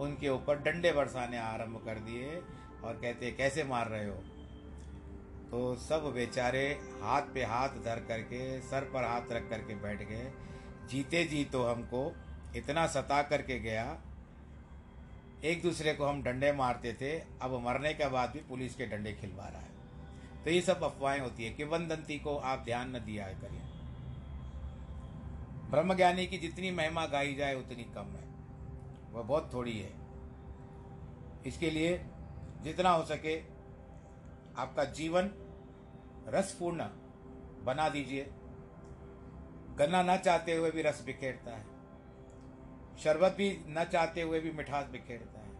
उनके 0.00 0.28
ऊपर 0.28 0.58
डंडे 0.58 0.92
बरसाने 0.92 1.38
आरंभ 1.38 1.82
कर 1.84 1.98
दिए 1.98 2.36
और 2.84 2.98
कहते, 3.02 3.30
कैसे 3.30 3.64
मार 3.64 3.88
रहे 3.88 4.08
हो? 4.08 4.16
तो 5.50 5.76
सब 5.76 6.12
बेचारे 6.14 6.66
हाथ 7.02 7.22
पे 7.34 7.44
हाथ 7.44 7.68
धर 7.68 8.04
करके, 8.08 8.60
सर 8.60 8.84
पर 8.84 9.04
हाथ 9.04 9.32
रख 9.32 9.48
करके 9.50 9.74
बैठ 9.74 10.02
गए। 10.02 10.32
जीते 10.90 11.24
जी 11.24 11.44
तो 11.44 11.62
हमको 11.64 12.12
इतना 12.56 12.86
सता 12.86 13.22
करके 13.22 13.58
गया 13.58 13.84
एक 15.44 15.62
दूसरे 15.62 15.94
को 15.94 16.04
हम 16.04 16.22
डंडे 16.22 16.52
मारते 16.52 16.92
थे, 16.92 17.18
अब 17.42 17.62
मरने 17.64 17.94
के 17.94 18.08
बाद 18.08 18.30
भी 18.30 18.38
पुलिस 18.38 18.74
के 18.74 18.86
डंडे 18.86 19.12
खिलवा 19.12 19.48
रहा 19.48 19.60
है। 19.60 19.72
तो 20.44 20.50
ये 20.50 20.60
सब 20.60 20.82
अफवाहें 20.82 21.20
होती 21.20 21.44
है 21.44 21.52
कि 21.52 21.64
वनदंती 21.64 22.18
को 22.18 22.36
आप 22.36 22.58
ध्यान 22.58 22.96
न 22.96 22.98
दिया 22.98 23.26
करिए 23.26 23.60
ब्रह्मज्ञानी 25.70 26.26
की 26.26 26.38
जितनी 26.38 26.70
महिमा 26.70 27.06
गाई 27.06 27.34
जाए, 27.34 27.54
उतनी 27.54 27.84
कम 27.84 28.04
है। 28.04 28.24
वह 29.12 29.22
बहुत 29.22 29.50
थोड़ी 29.52 29.78
है। 29.78 29.92
इसके 31.46 31.70
लिए 31.70 32.04
जितना 32.62 32.90
हो 32.90 33.04
सके 33.04 33.40
आपका 34.56 34.84
जीवन 34.84 35.30
रसपूर्ण 36.28 36.84
बना 37.64 37.88
दीजिए। 37.88 38.26
गन्ना 39.78 40.02
न 40.02 40.16
चाहते 40.16 40.54
हुए 40.54 40.70
भी 40.70 40.82
रस 40.82 41.02
बिखेरता 41.06 41.50
है। 41.50 41.71
शरबत 42.98 43.32
भी 43.32 43.64
न 43.68 43.84
चाहते 43.84 44.22
हुए 44.22 44.40
भी 44.40 44.52
मिठास 44.52 44.86
बिखेरता 44.86 45.40
है। 45.40 45.52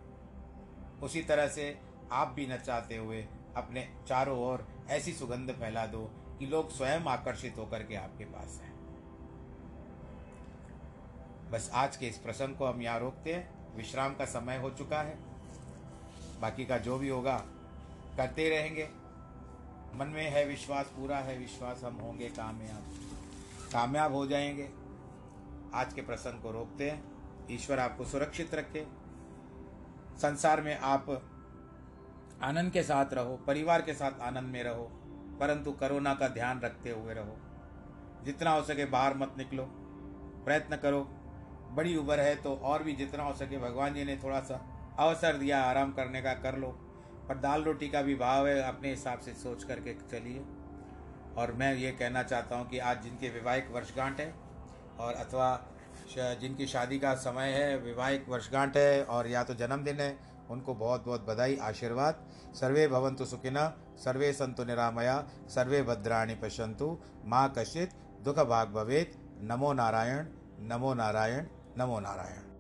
उसी 1.03 1.23
तरह 1.23 1.49
से 1.49 1.81
आप 2.13 2.29
भी 2.29 2.47
न 2.47 2.57
चाहते 2.57 2.97
हुए 2.97 3.29
अपने 3.57 3.95
चारों 4.09 4.39
ओर 4.39 4.69
ऐसी 4.89 5.13
सुगंध 5.13 5.53
फैला 5.53 5.87
दो 5.87 6.11
कि 6.39 6.47
लोग 6.47 6.71
स्वयं 6.71 7.01
आकर्षित 7.01 7.55
होकर 7.59 7.83
के 7.83 7.95
आपके 7.95 8.25
पास 8.25 8.61
हैं। 8.63 8.73
बस 11.51 11.71
आज 11.75 11.97
के 11.97 12.09
इस 12.09 12.19
प्रसंग 12.19 12.57
को 12.57 12.67
हम 12.67 12.83
यहाँ 12.83 13.01
रोकते 13.01 13.35
हैं। 13.35 13.77
विश्राम 13.77 14.15
का 14.15 14.25
समय 14.25 14.57
हो 14.57 14.71
चुका 14.71 15.03
है। 15.03 15.19
बाकी 16.41 16.65
का 16.65 16.79
जो 16.79 16.99
भी 16.99 17.09
होगा, 17.09 17.45
करते 18.17 18.49
रहेंगे। 18.49 18.89
मन 19.95 20.07
में 20.07 20.31
है 20.31 20.45
विश्वास, 20.45 20.87
पूरा 20.87 21.19
है 21.19 21.39
विश्वास, 21.39 21.85
हम 21.85 21.95
होंगे 21.95 22.29
कामयाब। 22.29 22.83
कामयाब 23.73 24.15
हो 24.15 24.27
जाएँगे। 24.27 24.71
आज 25.75 25.93
के 25.93 26.03
प्रसंग 26.03 26.43
को 26.43 26.51
रोकते 26.51 26.91
हैं। 26.91 27.12
ईश्वर 27.51 27.79
आपको 27.79 28.05
सुरक्षित 28.05 28.55
रखे। 28.55 28.87
संसार 30.19 30.61
में 30.61 30.77
आप 30.79 31.07
आनंद 32.43 32.73
के 32.73 32.83
साथ 32.83 33.13
रहो, 33.15 33.37
परिवार 33.37 33.83
के 33.83 33.95
साथ 33.95 34.21
आनंद 34.21 34.53
में 34.53 34.63
रहो, 34.65 34.85
परंतु 35.41 35.73
कोरोना 35.73 36.15
का 36.15 36.29
ध्यान 36.29 36.61
रखते 36.61 36.91
हुए 36.91 37.15
रहो। 37.15 37.37
जितना 38.25 38.51
हो 38.51 38.63
सके 38.63 38.85
बाहर 38.87 39.17
मत 39.17 39.35
निकलो, 39.39 39.65
प्रयत्न 40.45 40.77
करो। 40.77 41.01
बड़ी 41.73 41.97
उम्र 41.97 42.21
है 42.21 42.35
तो 42.37 42.55
और 42.55 42.83
भी 42.83 42.93
जितना 42.93 43.23
हो 43.23 43.33
सके 43.35 43.59
भगवान 43.59 43.95
जी 43.95 44.05
ने 44.05 44.17
थोड़ा 44.17 44.41
सा 44.41 44.55
अवसर 44.99 45.37
दिया, 45.37 45.63
आराम 45.63 45.93
करने 45.93 46.23
का 46.23 46.33
कर 46.35 46.57
लो। 46.57 46.69
पर 47.29 47.39
दाल 47.39 47.63
रोटी 47.63 47.89
का 47.89 48.03
भी 48.03 48.15
भाव 48.15 48.47
है, 48.49 48.61
अपने 48.63 48.91
हिसाब 48.91 49.19
से 49.19 49.33
सोच 49.35 49.65
करके 49.65 49.95
चलिए। 50.11 50.45
और 51.37 51.53
मैं 51.53 51.75
ये 51.75 51.91
कहना 51.93 52.23
चाहता 52.23 52.57
हूँ 52.57 52.69
कि 52.69 52.79
आज 52.79 53.03
जिनके 53.03 53.29
वैवाहिक 53.31 53.71
वर्षगांठ 53.71 54.21
है, 54.21 54.33
और 55.01 55.15
अथवा 55.15 55.55
जिनकी 56.41 56.67
शादी 56.67 56.99
का 56.99 57.15
समय 57.15 57.49
है 57.49 57.77
वैवाहिक 57.79 58.29
वर्षगांठ 58.29 58.77
है 58.77 59.05
और 59.05 59.27
या 59.27 59.43
तो 59.45 59.55
जन्मदिन 59.55 60.01
है, 60.01 60.17
उनको 60.51 60.75
बहुत 60.75 61.05
बहुत 61.05 61.27
बधाई, 61.27 61.57
आशीर्वाद। 61.59 62.25
सर्वे 62.55 62.87
भवंतु 62.89 63.25
सुखिना 63.25 63.67
सर्वे 63.97 64.33
संतु 64.33 64.65
निरामया, 64.65 65.19
सर्वे 65.49 65.83
भद्राणी 65.83 66.35
पश्यंतु 66.35 66.97
माँ 67.25 67.49
कश्चित 67.59 67.95
दुख 68.23 68.39
भाग 68.47 68.69
भवेत। 68.69 69.19
नमो 69.43 69.73
नारायण 69.73 70.27
नमो 70.69 70.95
नारायण 70.95 71.47
नमो 71.79 72.01
नारायण। 72.01 72.52